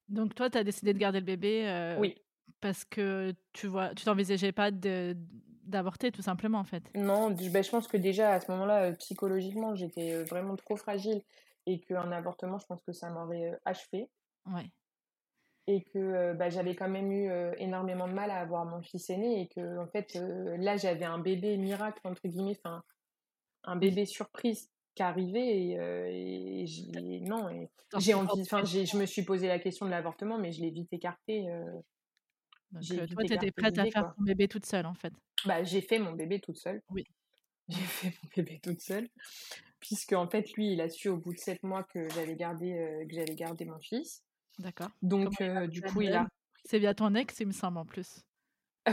[0.09, 2.15] Donc toi, tu as décidé de garder le bébé Oui.
[2.61, 6.83] Parce que tu vois, tu t'envisageais pas d'avorter tout simplement en fait?
[6.95, 11.21] Non, ben, je pense que déjà à ce moment-là, psychologiquement, j'étais vraiment trop fragile
[11.65, 14.09] et qu'un avortement, je pense que ça m'aurait achevé.
[14.45, 14.69] Ouais.
[15.67, 19.41] Et que bah, j'avais quand même eu énormément de mal à avoir mon fils aîné
[19.41, 20.17] et que en fait
[20.57, 22.83] là j'avais un bébé miracle entre guillemets, enfin
[23.63, 29.05] un bébé surprise qui arrivait et, et j'ai non et j'ai envie enfin je me
[29.05, 31.47] suis posé la question de l'avortement mais je l'ai vite écarté
[32.73, 35.13] donc toi tu étais prête à faire ton bébé toute seule en fait.
[35.45, 36.81] Bah j'ai fait mon bébé toute seule.
[36.89, 37.03] Oui.
[37.69, 39.07] J'ai fait mon bébé toute seule
[39.79, 43.05] puisque en fait lui il a su au bout de sept mois que j'avais gardé
[43.07, 44.21] que j'allais garder mon fils.
[44.59, 44.89] D'accord.
[45.01, 46.27] Donc du coup il a
[46.65, 48.21] c'est via ton ex il me semble en plus.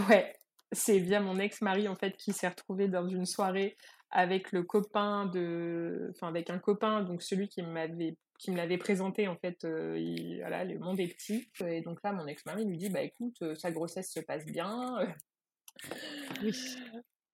[0.08, 0.32] Ouais
[0.72, 3.76] c'est via mon ex-mari en fait qui s'est retrouvé dans une soirée
[4.10, 8.78] avec le copain de, enfin avec un copain, donc celui qui m'avait qui me l'avait
[8.78, 11.50] présenté en fait, il, voilà, le monde est petit.
[11.62, 14.98] Et donc là, mon ex-mari lui dit, bah écoute, sa grossesse se passe bien.
[16.42, 16.52] Oui.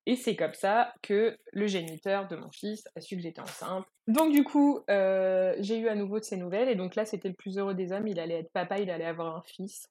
[0.08, 3.84] Et c'est comme ça que le géniteur de mon fils a su que j'étais enceinte.
[4.06, 6.68] Donc du coup, j'ai eu à nouveau de ces nouvelles.
[6.68, 8.06] Et donc là, c'était le plus heureux des hommes.
[8.06, 9.88] Il allait être papa, il allait avoir un fils.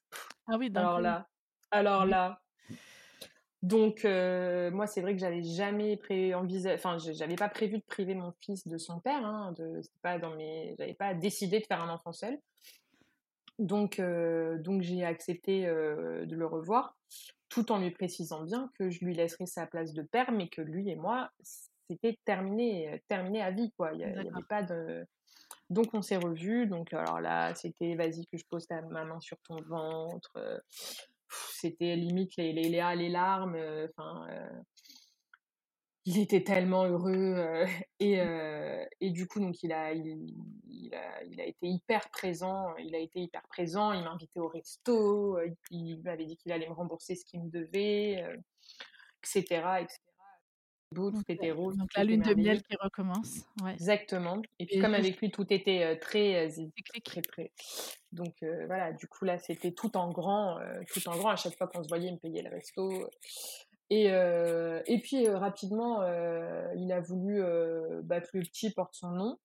[0.47, 1.27] Ah oui, Alors là,
[1.69, 2.41] alors là,
[3.65, 5.99] donc, moi, c'est vrai que j'avais jamais
[6.35, 9.25] envisagé, enfin, j'avais pas prévu de priver mon fils de son père.
[9.25, 12.37] Hein, de, pas dans mes, j'avais pas décidé de faire un enfant seul.
[13.57, 14.01] Donc,
[14.59, 16.95] donc j'ai accepté de le revoir,
[17.49, 20.61] tout en lui précisant bien que je lui laisserais sa place de père, mais que
[20.61, 21.31] lui et moi,
[21.89, 23.93] c'était terminé, terminé à vie, quoi.
[23.93, 25.05] Il n'y avait pas de.
[25.69, 26.67] Donc on s'est revus.
[26.67, 30.61] Donc alors là, c'était vas-y que je pose ta, ma main sur ton ventre
[31.29, 32.69] c'était limite les,
[33.09, 33.57] larmes.
[33.89, 34.27] Enfin,
[36.05, 37.65] il était tellement heureux
[37.99, 38.19] et,
[39.01, 44.03] et, du coup donc il a été hyper présent il a été hyper présent il
[44.03, 45.39] m'a invité au resto
[45.71, 48.23] il, m'avait dit qu'il allait me rembourser ce qu'il me devait
[49.23, 49.87] etc
[50.91, 53.73] donc la lune de miel qui recommence ouais.
[53.73, 56.49] exactement et puis comme avec lui tout était très
[57.03, 57.51] très très
[58.15, 58.33] donc
[58.67, 60.59] voilà, du coup là c'était tout en grand,
[60.91, 61.29] tout en grand.
[61.29, 63.09] À chaque fois qu'on se voyait, il me payait le resto.
[63.89, 66.01] Et, et puis rapidement,
[66.75, 67.41] il a voulu
[68.03, 69.37] bah, que le petit porte son nom.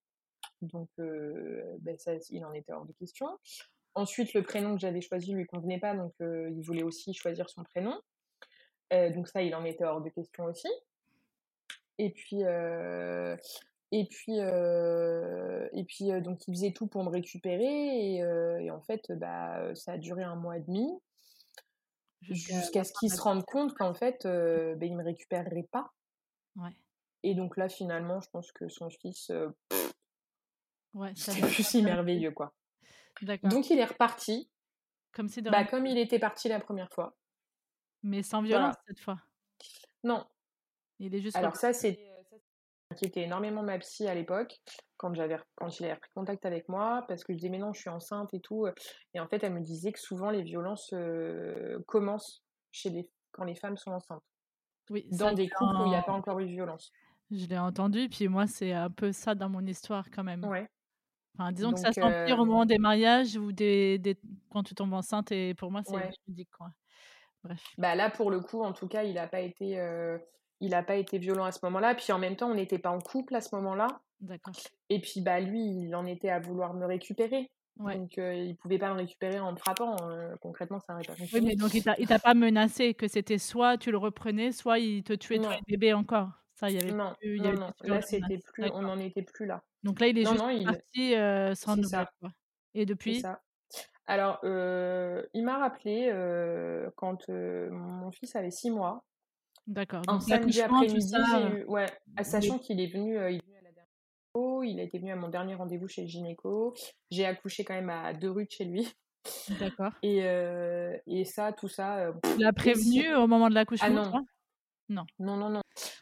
[0.62, 3.26] Donc bah, ça, il en était hors de question.
[3.94, 7.64] Ensuite, le prénom que j'avais choisi lui convenait pas, donc il voulait aussi choisir son
[7.64, 8.00] prénom.
[8.92, 10.68] donc ça, il en était hors de question aussi.
[12.02, 12.40] Et puis,
[13.92, 19.74] et puis, et puis donc il faisait tout pour me récupérer et, en fait, bah,
[19.74, 20.88] ça a duré un mois et demi
[22.22, 25.92] jusqu'à ce qu'il se rende compte qu'en fait, bah, il me récupérerait pas.
[26.56, 26.74] Ouais.
[27.22, 29.30] Et donc là, finalement, je pense que son fils,
[30.94, 32.54] ouais, c'est plus si merveilleux, quoi.
[33.42, 34.48] Donc il est reparti.
[35.12, 37.14] Comme, bah, comme il était parti la première fois.
[38.02, 39.20] Mais sans violence cette fois.
[40.02, 40.24] Non.
[41.00, 41.36] Il est juste.
[41.36, 41.98] Alors ça, c'est
[42.92, 44.60] inquiétait énormément ma psy à l'époque,
[44.96, 47.72] quand, j'avais, quand il avait repris contact avec moi, parce que je disais, mais non,
[47.72, 48.66] je suis enceinte et tout.
[49.14, 50.92] Et en fait, elle me disait que souvent, les violences
[51.86, 52.42] commencent
[52.72, 54.22] chez les, quand les femmes sont enceintes.
[54.90, 56.90] Oui, dans des couples où il n'y a pas encore eu de violence.
[57.30, 60.44] Je l'ai entendu, puis moi, c'est un peu ça dans mon histoire quand même.
[60.44, 60.68] Ouais.
[61.38, 64.18] Enfin, disons que ça s'empire au moment des mariages ou des des
[64.50, 66.10] quand tu tombes enceinte et pour moi, c'est Ouais.
[66.50, 66.72] quoi.
[67.44, 67.62] Bref.
[67.78, 69.78] Bah, là, pour le coup, en tout cas, il a pas été,
[70.60, 71.94] il a pas été violent à ce moment-là.
[71.94, 74.00] Puis en même temps, on n'était pas en couple à ce moment-là.
[74.20, 74.60] D'accord.
[74.90, 77.50] Et puis, bah, lui, il en était à vouloir me récupérer.
[77.78, 78.00] Ouais.
[78.00, 81.16] Donc heu, il pouvait pas me récupérer en me frappant, heu, concrètement, ça aurait pas
[81.32, 81.46] Oui, fonctionné.
[81.46, 84.78] mais donc il t'a il t'a pas menacé, que c'était soit tu le reprenais, soit
[84.80, 86.30] il te tuait le bébé encore?
[86.54, 88.98] Ça, il y avait Non, plus y non, avait non, là, c'était plus on n'en
[88.98, 89.62] était plus là.
[89.82, 91.76] Donc là, il est Non, juste non, il parti, heu, sans
[92.20, 92.32] quoi.
[92.74, 93.26] Et depuis?
[93.26, 93.42] ça.
[94.06, 99.04] Alors, heu, il m'a rappelé, heu, quand, heu, mon fils avait 6 mois.
[99.70, 103.36] D'accord, Un donc samedi après-midi, eu ouais, ah, les sachant qu'il est venu, heu, il
[103.36, 103.86] est venu à la dernière
[104.34, 106.74] gynéco, il a été venu à mon dernier rendez-vous chez le gynéco.
[107.12, 108.92] J'ai accouché quand même à 2 rues de chez lui.
[109.60, 109.92] D'accord.
[110.02, 114.10] Et heu, et ça, tout ça, Tu l'as aussi prévenu au moment de ah l'accouchement,
[114.10, 114.26] non.
[114.88, 115.04] Non.
[115.20, 115.60] Non, non, non.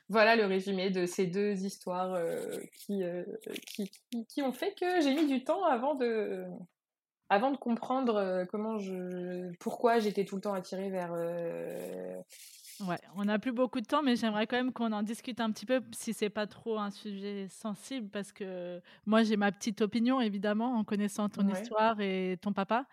[0.08, 2.18] Voilà le résumé de ces 2 histoires,
[2.78, 3.02] qui,
[3.66, 6.46] qui qui qui ont fait que j'ai mis du temps avant de
[7.28, 11.12] avant de comprendre, comment je pourquoi j'étais tout le temps attirée vers,
[12.80, 15.50] Ouais, on n'a plus beaucoup de temps, mais j'aimerais quand même qu'on en discute un
[15.50, 19.80] petit peu, si c'est pas trop un sujet sensible, parce que moi, j'ai ma petite
[19.80, 21.48] opinion, évidemment, en connaissant ton Ouais.
[21.48, 22.86] histoire et ton papa.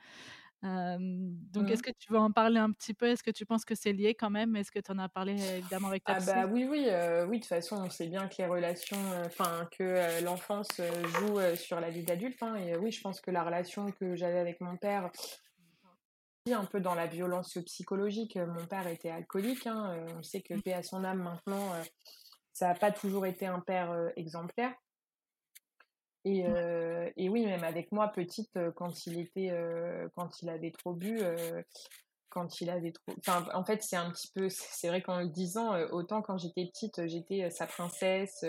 [0.63, 1.83] Donc est-ce Mmh.
[1.83, 3.07] que tu veux en parler un petit peu?
[3.07, 4.55] Est-ce que tu penses que c'est lié quand même?
[4.55, 6.87] Est-ce que tu en as parlé, évidemment, avec ta Ah bah, oui, oui,
[7.27, 11.79] oui, de toute façon, on sait bien que les relations, enfin que, l'enfance, joue, sur
[11.79, 14.77] la vie d'adulte, hein et oui, je pense que la relation que j'avais avec mon
[14.77, 15.09] père
[16.53, 18.37] un peu dans la violence psychologique.
[18.37, 20.61] Heu, mon père était alcoolique, hein, heu, on sait que Mmh.
[20.61, 21.83] paix à son âme maintenant, heu,
[22.53, 24.75] ça a pas toujours été un père, exemplaire.
[26.25, 29.51] Et heu, et oui, même avec moi petite, quand il était,
[30.15, 31.19] quand il avait trop bu,
[32.29, 35.29] quand il avait trop enfin, en fait, c'est un petit peu c'est vrai qu'en le
[35.29, 38.45] disant, heu, autant quand j'étais petite, heu, j'étais, heu, sa princesse,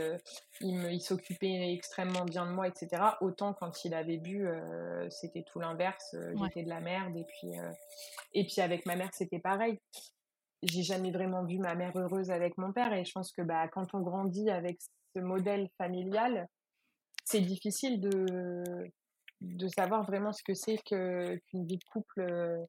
[0.61, 3.19] il me il s'occupait extrêmement bien de moi et cetera.
[3.23, 4.47] Autant quand il avait bu,
[5.11, 6.51] c'était tout l'inverse, heu, Ouais.
[6.51, 7.53] j'étais de la merde et puis,
[8.35, 9.79] et puis avec ma mère, c'était pareil.
[10.63, 13.69] J'ai jamais vraiment vu ma mère heureuse avec mon père et je pense que, bah,
[13.69, 14.79] quand on grandit avec
[15.15, 16.49] ce modèle familial,
[17.25, 18.91] c'est difficile de
[19.43, 22.23] de savoir vraiment ce que c'est que qu'une vie de couple,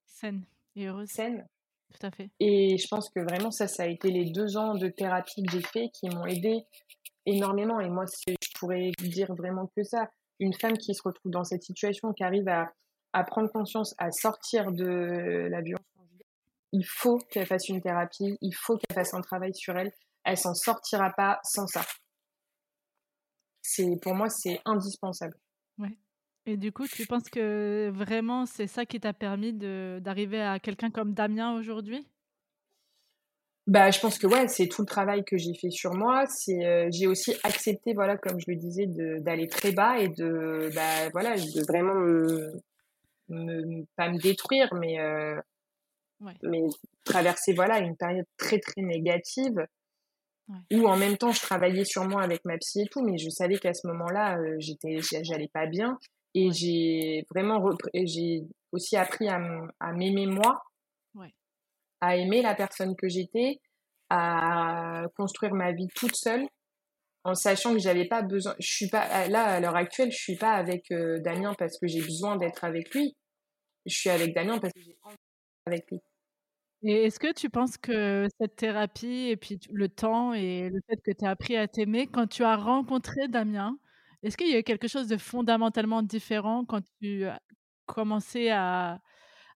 [0.05, 0.47] Saine
[0.77, 1.09] et heureuse.
[1.09, 1.45] saine.
[1.93, 2.29] Tout à fait.
[2.39, 5.51] Et je pense que vraiment ça, ça a été les 2 ans de thérapie que
[5.51, 6.63] j'ai fait qui m'ont aidée
[7.25, 10.09] énormément et moi, je pourrais dire vraiment que ça.
[10.39, 12.71] Une femme qui se retrouve dans cette situation, qui arrive à
[13.13, 16.27] à prendre conscience, à sortir de la violence conjugale,
[16.71, 19.91] il faut qu'elle fasse une thérapie, il faut qu'elle fasse un travail sur elle.
[20.23, 21.81] Elle s'en sortira pas sans ça.
[23.61, 25.35] C'est pour moi, c'est indispensable.
[25.77, 25.97] Ouais.
[26.47, 30.59] Et du coup, tu penses que vraiment c'est ça qui t'a permis de d'arriver à
[30.59, 32.07] quelqu'un comme Damien aujourd'hui?
[33.67, 36.25] Bah, je pense que ouais, c'est tout le travail que j'ai fait sur moi.
[36.27, 40.07] C'est, heu, j'ai aussi accepté, voilà, comme je le disais, de d'aller très bas et
[40.07, 42.53] de, bah, voilà, de vraiment me
[43.29, 44.97] me pas me détruire, mais
[46.19, 46.37] Ouais.
[46.41, 46.63] mais
[47.03, 49.67] traverser, voilà, une période très, très négative
[50.49, 50.67] Ouais.
[50.71, 53.29] où en même temps je travaillais sur moi avec ma psy et tout, mais je
[53.29, 55.97] savais qu'à ce moment-là, heu, j'étais j'a j'allais pas bien
[56.45, 56.53] et Ouais.
[56.53, 57.63] j'ai vraiment
[57.93, 59.39] j'ai aussi appris à
[59.93, 60.61] m'aimer moi
[61.15, 61.33] Ouais.
[62.01, 63.59] à aimer la personne que j'étais,
[64.09, 66.47] à construire ma vie toute seule,
[67.25, 70.37] en sachant que j'avais pas besoin je suis pas là, à l'heure actuelle, je suis
[70.37, 73.15] pas avec, heu, Damien parce que j'ai besoin d'être avec lui.
[73.87, 75.99] Je suis avec Damien parce que j'ai envie d'être avec lui.
[76.83, 80.97] Et est-ce que tu penses que cette thérapie et puis le temps et le fait
[80.97, 83.77] que tu aies appris à t'aimer, quand tu as rencontré Damien,
[84.23, 87.39] est-ce qu'il y a eu quelque chose de fondamentalement différent quand tu as
[87.85, 88.99] commencé à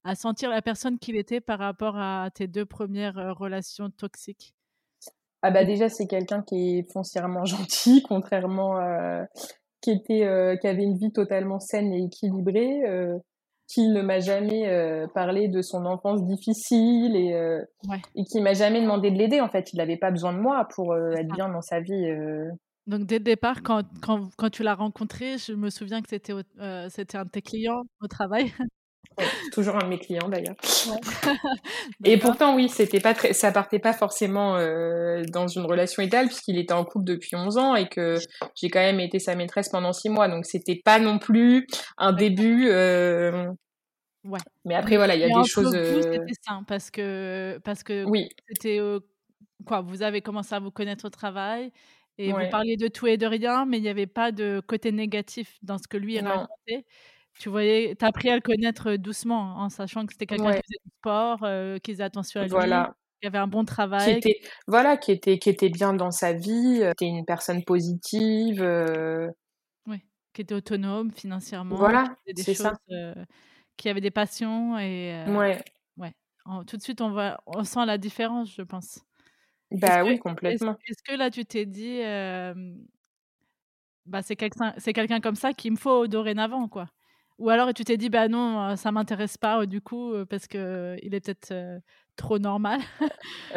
[0.04, 4.56] à sentir la personne qu'il était par rapport à tes 2 premières, relations toxiques?
[5.44, 9.26] Ah bah, déjà, c'est quelqu'un qui est foncièrement gentil, contrairement, heu,
[9.82, 12.82] qui était, qui avait une vie totalement saine et équilibrée,
[13.68, 18.02] qui ne m'a jamais, parlé de son enfance difficile et Ouais.
[18.14, 19.74] et qui m'a jamais demandé de l'aider, en fait.
[19.74, 22.06] Il avait pas besoin de moi pour, être bien dans sa vie,
[22.92, 26.34] Donc dès le départ, quand quand quand tu l'as rencontré, je me souviens que c'était
[26.34, 28.52] au heu, c'était un de tes clients au travail.
[29.18, 30.56] Ouais, toujours un de mes clients d'ailleurs.
[30.84, 31.00] Ouais.
[32.06, 36.28] Et pourtant oui, c'était pas très ça partait pas forcément, heu, dans une relation idéale
[36.28, 38.26] puisqu'il était en couple depuis 11 ans et que
[38.56, 41.68] j'ai quand même été sa maîtresse pendant 6 mois, donc c'était pas non plus
[41.98, 43.56] un début, hem
[44.24, 44.42] Ouais.
[44.66, 48.06] mais après voilà, il y a des choses, heu c'était sain parce que parce que
[48.06, 48.30] Oui.
[48.48, 48.80] c'était,
[49.66, 49.82] quoi?
[49.82, 51.72] Vous avez commencé à vous connaître au travail
[52.30, 52.48] et vous Ouais.
[52.48, 55.78] parliez de tout et de rien, mais il y avait pas de côté négatif dans
[55.78, 56.22] ce que lui Non.
[56.22, 56.86] racontait.
[57.40, 60.56] Tu voyais tu as appris à le connaître, doucement en sachant que c'était quelqu'un qui
[60.56, 60.62] Ouais.
[60.68, 62.50] faisait du sport, heu, qui faisait attention à lui.
[62.50, 62.94] Voilà.
[63.22, 63.66] qui avait un bon
[63.98, 64.12] qui travail.
[64.12, 68.62] était voilà, qui était qui était bien dans sa vie, heu, était une personne positive,
[69.88, 70.04] Oui,
[70.34, 72.78] qui était autonome financièrement, qui Voilà, c'est ça.
[73.78, 75.14] qui avait des passions et
[75.98, 76.14] ouais,
[76.46, 79.02] en tout de suite, on va on sent la différence, je pense.
[79.72, 80.78] Bah que oui, complètement.
[80.88, 82.00] est-ce que là, tu t'es dit,
[84.06, 86.88] «Bah, c'est quelqu'un c'est quelqu'un comme ça qu'il me faut dorénavant, quoi»?
[87.40, 90.60] Ou alors tu t'es dit: «Bah non, ça m'intéresse pas, du coup, parce qu'il
[91.14, 91.54] est peut-être,
[92.18, 92.82] trop normal»?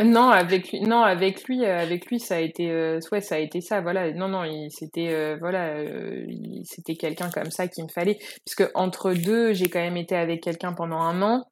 [0.04, 3.60] Non, avec lui non, avec lui, avec lui, ça a été, ouais, ça a été
[3.60, 4.12] ça, voilà.
[4.12, 8.18] Non, non, il c'était, voilà, il c'était quelqu'un comme ça qu'il me fallait.
[8.46, 11.44] Puisqu'entre 2, j'ai quand même été avec quelqu'un pendant 1 an.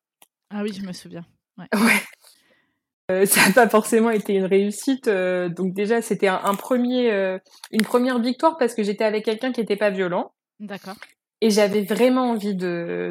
[0.50, 1.24] Ah oui, je me souviens,
[1.58, 1.66] ouais.
[1.74, 2.00] Ouais.
[3.20, 7.12] Heu, ça a pas forcément été une réussite, heu, donc déjà, c'était un un 1er,
[7.12, 7.40] heu,
[7.72, 10.96] une 1re victoire parce que j'étais avec quelqu'un qui était pas violent D'accord.
[11.44, 13.10] et j'avais vraiment envie de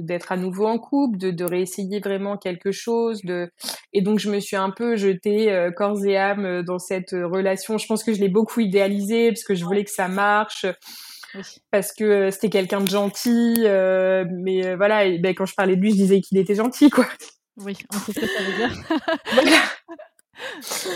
[0.00, 3.50] d'être à nouveau en couple, de de réessayer vraiment quelque chose, de
[3.92, 7.78] et donc je me suis un peu jetée, corps et âme, dans cette relation.
[7.78, 10.66] Je pense que je l'ai beaucoup idéalisée parce que je voulais que ça marche,
[11.34, 11.42] Oui.
[11.72, 13.54] parce que, c'était quelqu'un de gentil,
[14.44, 17.06] mais voilà et beh, quand je parlais de lui, je disais qu'il était gentil, quoi.
[17.56, 18.70] Oui, on sait ce que ça veut dire.
[19.30, 19.58] Voilà.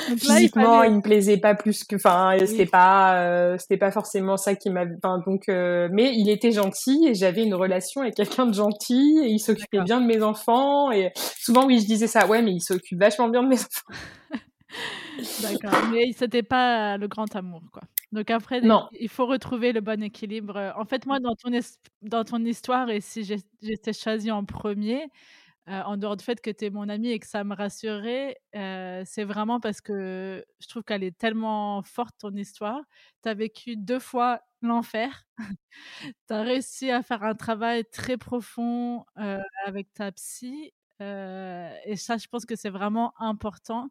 [0.09, 2.67] Donc là, il Physiquement, fallait il me plaisait pas plus que enfin, c'était Oui.
[2.67, 7.07] pas, heu, c'était pas forcément ça qui m'av enfin donc heu, mais il était gentil
[7.09, 10.91] et j'avais une relation avec quelqu'un de gentil et il s'occupait bien de mes enfants
[10.93, 13.87] et souvent, oui, je disais ça: «Ouais, mais il s'occupe vachement bien de mes enfants».
[15.39, 17.83] D'accord, mais c'était pas le grand amour, quoi.
[18.13, 18.91] Donc après, Non.
[18.91, 21.51] il faut retrouver le bon équilibre, en fait, moi, dans ton
[22.03, 23.23] dans ton histoire et si
[23.61, 25.05] j'étais choisie en 1er,
[25.69, 28.37] heu, en dehors du fait que tu es mon amie et que ça me rassurait,
[28.57, 32.81] heu, c'est vraiment parce que je trouve qu'elle est tellement forte, ton histoire.
[33.23, 35.25] Tu as vécu 2 fois l'enfer.
[36.29, 42.17] Tu as réussi à faire un travail très profond, heu, avec ta psy, et ça,
[42.19, 43.91] je pense que c'est vraiment important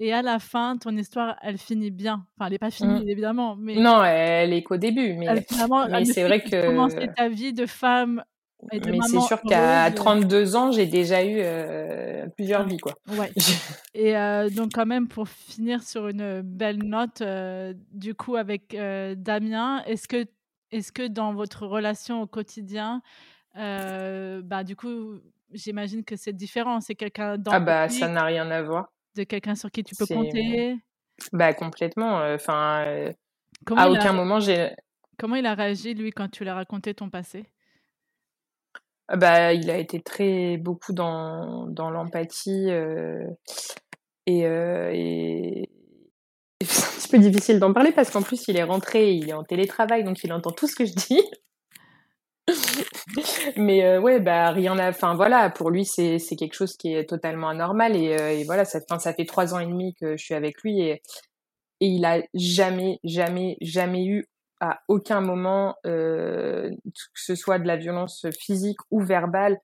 [0.00, 2.26] et à la fin, ton histoire, elle finit bien.
[2.38, 3.00] Enfin, elle est pas Mmh.
[3.00, 5.44] finie, évidemment, mais Non, elle est qu'au début, mais
[5.82, 8.24] mais c'est vrai que commencer ta vie de femme
[8.72, 12.94] mais c'est sûr qu'à heu 32 ans, j'ai déjà eu, heu, plusieurs vies, quoi.
[13.08, 13.32] ouais
[13.94, 17.22] et heu, donc quand même pour finir sur une belle note,
[17.92, 18.76] du coup avec,
[19.16, 20.26] Damien, est-ce que
[20.70, 23.02] est-ce que dans votre relation au quotidien,
[23.54, 25.18] bah, du coup,
[25.52, 28.86] j'imagine que c'est différent, c'est quelqu'un Ah bah, ça n'a rien à voir.
[29.16, 30.76] de quelqu'un sur qui tu peux compter?
[31.32, 33.10] bah, complètement, enfin,
[33.76, 34.70] à a aucun moment j'ai
[35.18, 37.46] comment il a réagi, lui, quand tu lui as raconté ton passé?
[39.12, 43.26] Ah bah, il a été très beaucoup dans dans l'empathie, heu
[44.26, 45.68] et et
[46.62, 49.32] c'est un petit peu difficile d'en parler parce qu'en plus, il est rentré, il est
[49.34, 51.22] en télétravail, donc il entend tout ce que je dis.
[53.56, 57.08] Mais heu, ouais, bah, rien à enfin, voilà, pour lui, c'est quelque chose qui est
[57.08, 58.80] totalement anormal et et voilà, ça
[59.14, 61.02] fait 3 ans et demi que je suis avec lui et
[61.80, 64.26] et il a jamais, jamais, jamais eu,
[64.60, 69.58] à aucun moment, heu, que ce soit de la violence physique ou verbale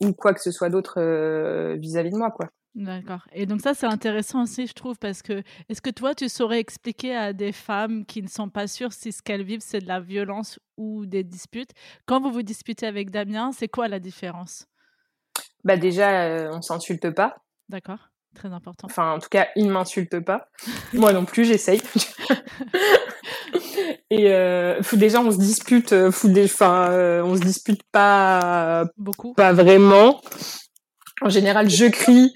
[0.00, 2.48] ou quoi que ce soit d'autre, heu, vis-à-vis de moi, quoi.
[2.74, 6.28] D'accord et donc ça, c'est intéressant aussi, je trouve, parce que est-ce que toi, tu
[6.28, 9.80] saurais expliquer à des femmes qui ne sont pas sûres si ce qu'elles vivent, c'est
[9.80, 11.70] de la violence ou des disputes?
[12.06, 14.66] Quand vous vous disputez avec Damien, c'est quoi la différence?
[15.64, 17.36] Bah, déjà, heu, on s'insulte pas.
[17.68, 18.86] D'accord, très important.
[18.86, 20.48] Enfin, en tout cas, il m'insulte pas.
[20.92, 21.80] Moi non plus, j'essaye.
[24.10, 24.32] Et
[24.82, 29.34] faut déjà, on se dispute, dé enfin, heu, on se dispute pas Beaucoup.
[29.34, 30.20] pas vraiment.
[31.20, 32.32] En général, je crie,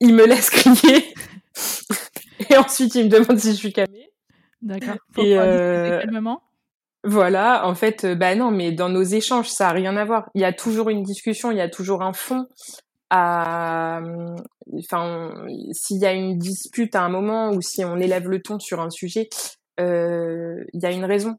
[0.00, 1.14] il me laisse crier
[2.50, 4.10] et ensuite, il me demande si je suis calmée
[4.62, 6.42] D'accord, et calmement?
[7.04, 10.28] voilà, en fait, heu, bah, non, mais dans nos échanges, ça a rien à voir.
[10.34, 12.46] Il y a toujours une discussion, il y a toujours un fond
[13.10, 14.00] à,
[14.76, 15.32] enfin,
[15.72, 18.80] s'il y a une dispute à un moment ou si on élève le ton sur
[18.80, 19.28] un sujet,
[19.78, 21.36] il y a une raison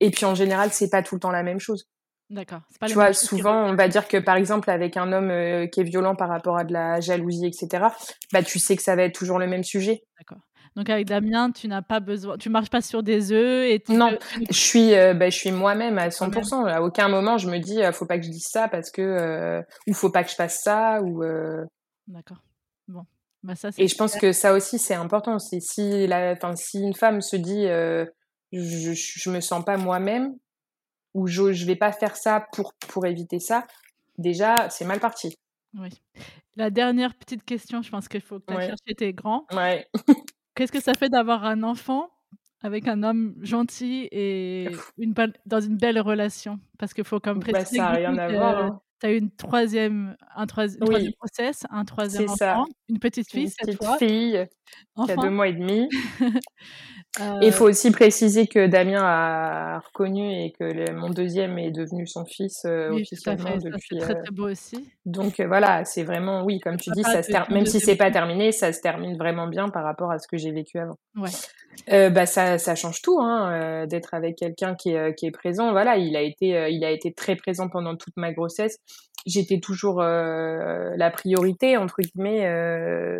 [0.00, 1.84] et puis, en général, c'est pas tout le temps la même chose.
[2.28, 5.66] D'accord, Tu les vois, souvent, on va dire que, par exemple, avec un homme, heu,
[5.66, 7.94] qui est violent par rapport à de la jalousie et cetera,
[8.32, 10.02] bah, tu sais que ça va être toujours le même sujet.
[10.18, 10.42] D'accord,
[10.74, 13.92] donc avec Damien, tu n'as pas besoin tu marches pas sur des œufs et tu
[13.92, 14.16] Non, ne
[14.50, 16.48] je suis, heu, bah, je suis moi-même à es cent pour toi-même.
[16.48, 16.64] cent.
[16.66, 19.02] À aucun moment, je me dis: «Heu, faut pas que je dise ça parce que,
[19.02, 21.22] heu» ou «Faut pas que je fasse ça» ou
[22.08, 22.42] D'accord,
[22.88, 23.04] bon,
[23.42, 25.38] bah, ça, et je pense que ça aussi, c'est important.
[25.38, 27.64] C'est si la si une femme se dit,
[28.52, 30.36] «Je je me sens pas moi-même»
[31.14, 33.66] ou «Je je vais pas faire ça pour pour éviter ça»,
[34.18, 35.36] déjà, c'est mal parti.
[35.74, 35.90] Oui.
[36.56, 38.66] La dernière petite question, je pense qu'il faut que tu Ouais.
[38.66, 39.46] chercher tes grands.
[39.52, 39.86] Ouais.
[40.54, 42.10] Qu'est-ce que ça fait d'avoir un enfant
[42.62, 45.14] avec un homme gentil et une
[45.46, 48.64] dans une belle relation Parce qu'il faut comme bah, préciser ça voir.
[48.64, 48.80] Hein.
[49.00, 51.12] Tu as une troisième, un, troisième, oui.
[51.18, 54.46] process, un troisième enfant, une petite fille une petite fille
[55.04, 55.88] qui a deux mois et demi.
[57.20, 62.06] Il euh, faut aussi préciser que Damien a reconnu et que mon deuxième est devenu
[62.06, 63.98] son fils euh, officiellement depuis.
[63.98, 64.88] C'est très, euh, très beau aussi.
[65.04, 68.50] Donc voilà, c'est vraiment, oui, comme tu dis, ça se même si c'est pas terminé,
[68.50, 70.96] ça se termine vraiment bien par rapport à ce que j'ai vécu avant.
[71.14, 72.08] Ouais.
[72.10, 75.70] bah ça, ça change tout, hein, d'être avec quelqu'un qui est, qui est présent.
[75.72, 78.78] Voilà, il a été, il a été très présent pendant toute ma grossesse.
[79.26, 82.46] J'étais toujours la priorité entre guillemets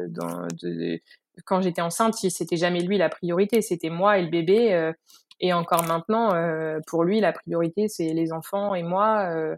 [0.08, 0.98] dans de,
[1.44, 4.72] quand j'étais enceinte, c'était jamais lui la priorité, c'était moi et le bébé.
[4.72, 4.92] Euh,
[5.40, 9.28] et encore maintenant, euh, pour lui, la priorité, c'est les enfants et moi.
[9.30, 9.56] Euh,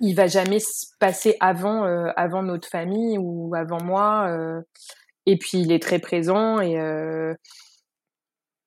[0.00, 1.82] il va jamais se passer avant,
[2.16, 4.30] avant notre famille ou avant moi.
[5.26, 6.74] et puis, il est très présent et,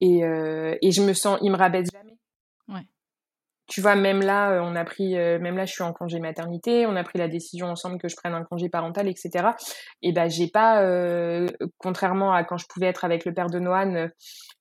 [0.01, 0.19] et,
[0.81, 2.17] et je me sens, il me rabaisse jamais
[3.71, 6.19] tu vois, même là, euh, on a pris, euh, même là, je suis en congé
[6.19, 9.51] maternité, on a pris la décision ensemble que je prenne un congé parental, etc.
[10.01, 11.47] Et ben, j'ai pas, euh,
[11.77, 14.09] contrairement à quand je pouvais être avec le père de Noan,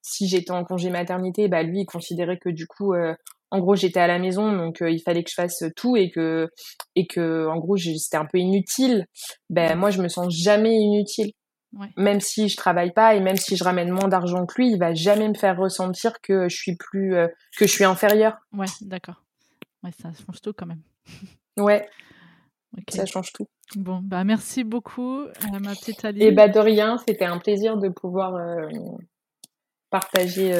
[0.01, 2.95] si j'étais en congé maternité, bah lui, il considérait que du coup,
[3.51, 6.49] en gros, j'étais à la maison, donc il fallait que je fasse tout et que,
[6.95, 9.07] et que, en gros, c'était un peu inutile.
[9.51, 11.33] Ben, moi, je me sens jamais inutile.
[11.97, 14.79] Même si je travaille pas et même si je ramène moins d'argent que lui, il
[14.79, 18.39] va jamais me faire ressentir que je suis plus euh, que je suis inférieure.
[18.53, 19.23] Ouais, d'accord.
[19.85, 20.83] Ouais, ça change tout quand même.
[21.59, 21.87] Ouais.
[22.89, 23.49] Ça change tout.
[23.75, 26.23] Bon, bah merci beaucoup, euh, ma petite Aline.
[26.23, 28.69] Et bah de rien, c'était un plaisir de pouvoir euh,
[29.91, 30.55] partager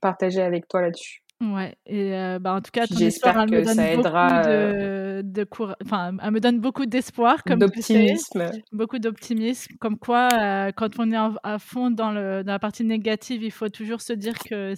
[0.00, 1.24] partager avec toi là-dessus.
[1.40, 2.10] Ouais, et
[2.40, 5.46] bah, en tout cas, ton histoire, elle me donne ça aidera, de, de
[5.84, 10.28] enfin, elle me donne beaucoup d'espoir, comme d'optimisme, beaucoup d'optimisme, comme quoi,
[10.76, 14.12] quand on est à fond dans, le, dans la partie négative, il faut toujours se
[14.12, 14.74] dire que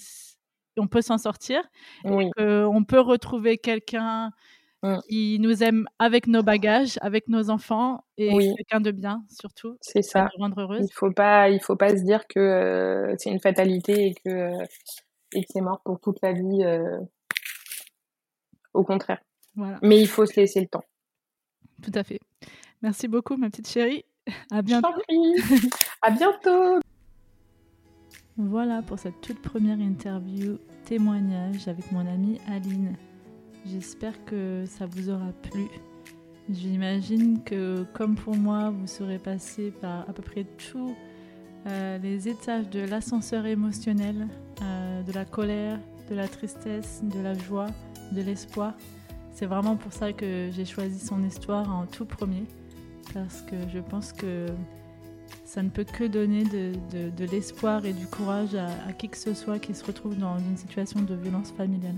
[0.76, 1.62] on peut s'en sortir,
[2.04, 2.30] oui.
[2.38, 4.30] on peut retrouver quelqu'un
[4.82, 4.98] mmh.
[5.08, 9.76] qui nous aime avec nos bagages, avec nos enfants et quelqu'un de bien surtout.
[9.80, 10.28] C'est ça.
[10.38, 10.86] Rendre heureuse.
[10.88, 14.52] Il faut pas, il faut pas se dire que c'est une fatalité et que
[15.34, 16.62] et que c'est mort pour toute la vie.
[16.64, 17.00] Euh,
[18.74, 19.20] au contraire.
[19.82, 20.84] Mais il faut se laisser le temps.
[21.82, 22.20] Tout à fait.
[22.82, 24.04] Merci beaucoup, ma petite chérie.
[24.50, 24.88] À bientôt.
[26.02, 26.78] à bientôt.
[28.36, 32.96] Voilà pour cette toute première interview témoignage avec mon amie Aline.
[33.66, 35.66] J'espère que ça vous aura plu.
[36.48, 40.94] J'imagine que comme pour moi, vous serez passé par à peu près tous
[41.66, 44.28] euh, les étages de l'ascenseur émotionnel
[44.62, 47.66] euh, de la colère, de la tristesse, de la joie,
[48.12, 48.74] de l'espoir.
[49.34, 52.44] C'est vraiment pour ça que j'ai choisi son histoire en tout premier,
[53.12, 54.46] parce que je pense que
[55.44, 59.58] ça ne peut que donner de, l'espoir et du courage à, qui que ce soit
[59.58, 61.96] qui se retrouve dans une situation de violence familiale.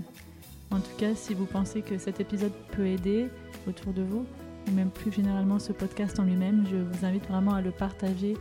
[0.71, 3.27] En tout cas, si vous pensez que cet épisode peut aider
[3.67, 4.25] autour de vous,
[4.67, 8.35] ou même plus généralement ce podcast en lui-même, je vous invite vraiment à le partager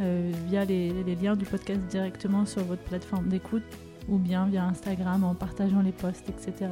[0.00, 0.90] euh, via les,
[1.20, 3.64] liens du podcast directement sur votre plateforme d'écoute
[4.08, 6.70] ou bien via Instagram en partageant les posts, etc.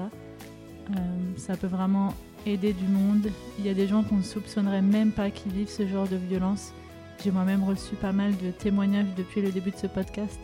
[0.90, 0.94] Euh,
[1.36, 2.14] ça peut vraiment
[2.46, 3.28] aider du monde.
[3.58, 6.16] Il y a des gens qu'on ne soupçonnerait même pas qui vivent ce genre de
[6.16, 6.72] violence.
[7.22, 10.38] J'ai moi-même reçu pas mal de témoignages depuis le début de ce podcast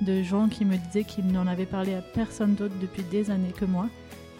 [0.00, 3.52] de gens qui me disaient qu'ils n'en avaient parlé à personne d'autre depuis des années
[3.56, 3.88] que moi.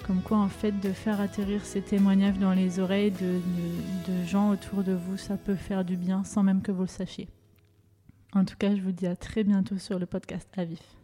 [0.06, 3.40] Comme quoi, en fait, de faire atterrir ces témoignages dans les oreilles de,
[4.12, 6.88] de gens autour de vous, ça peut faire du bien sans même que vous le
[6.88, 7.28] sachiez.
[8.34, 11.03] En tout cas, je vous dis à très bientôt sur le podcast Avif.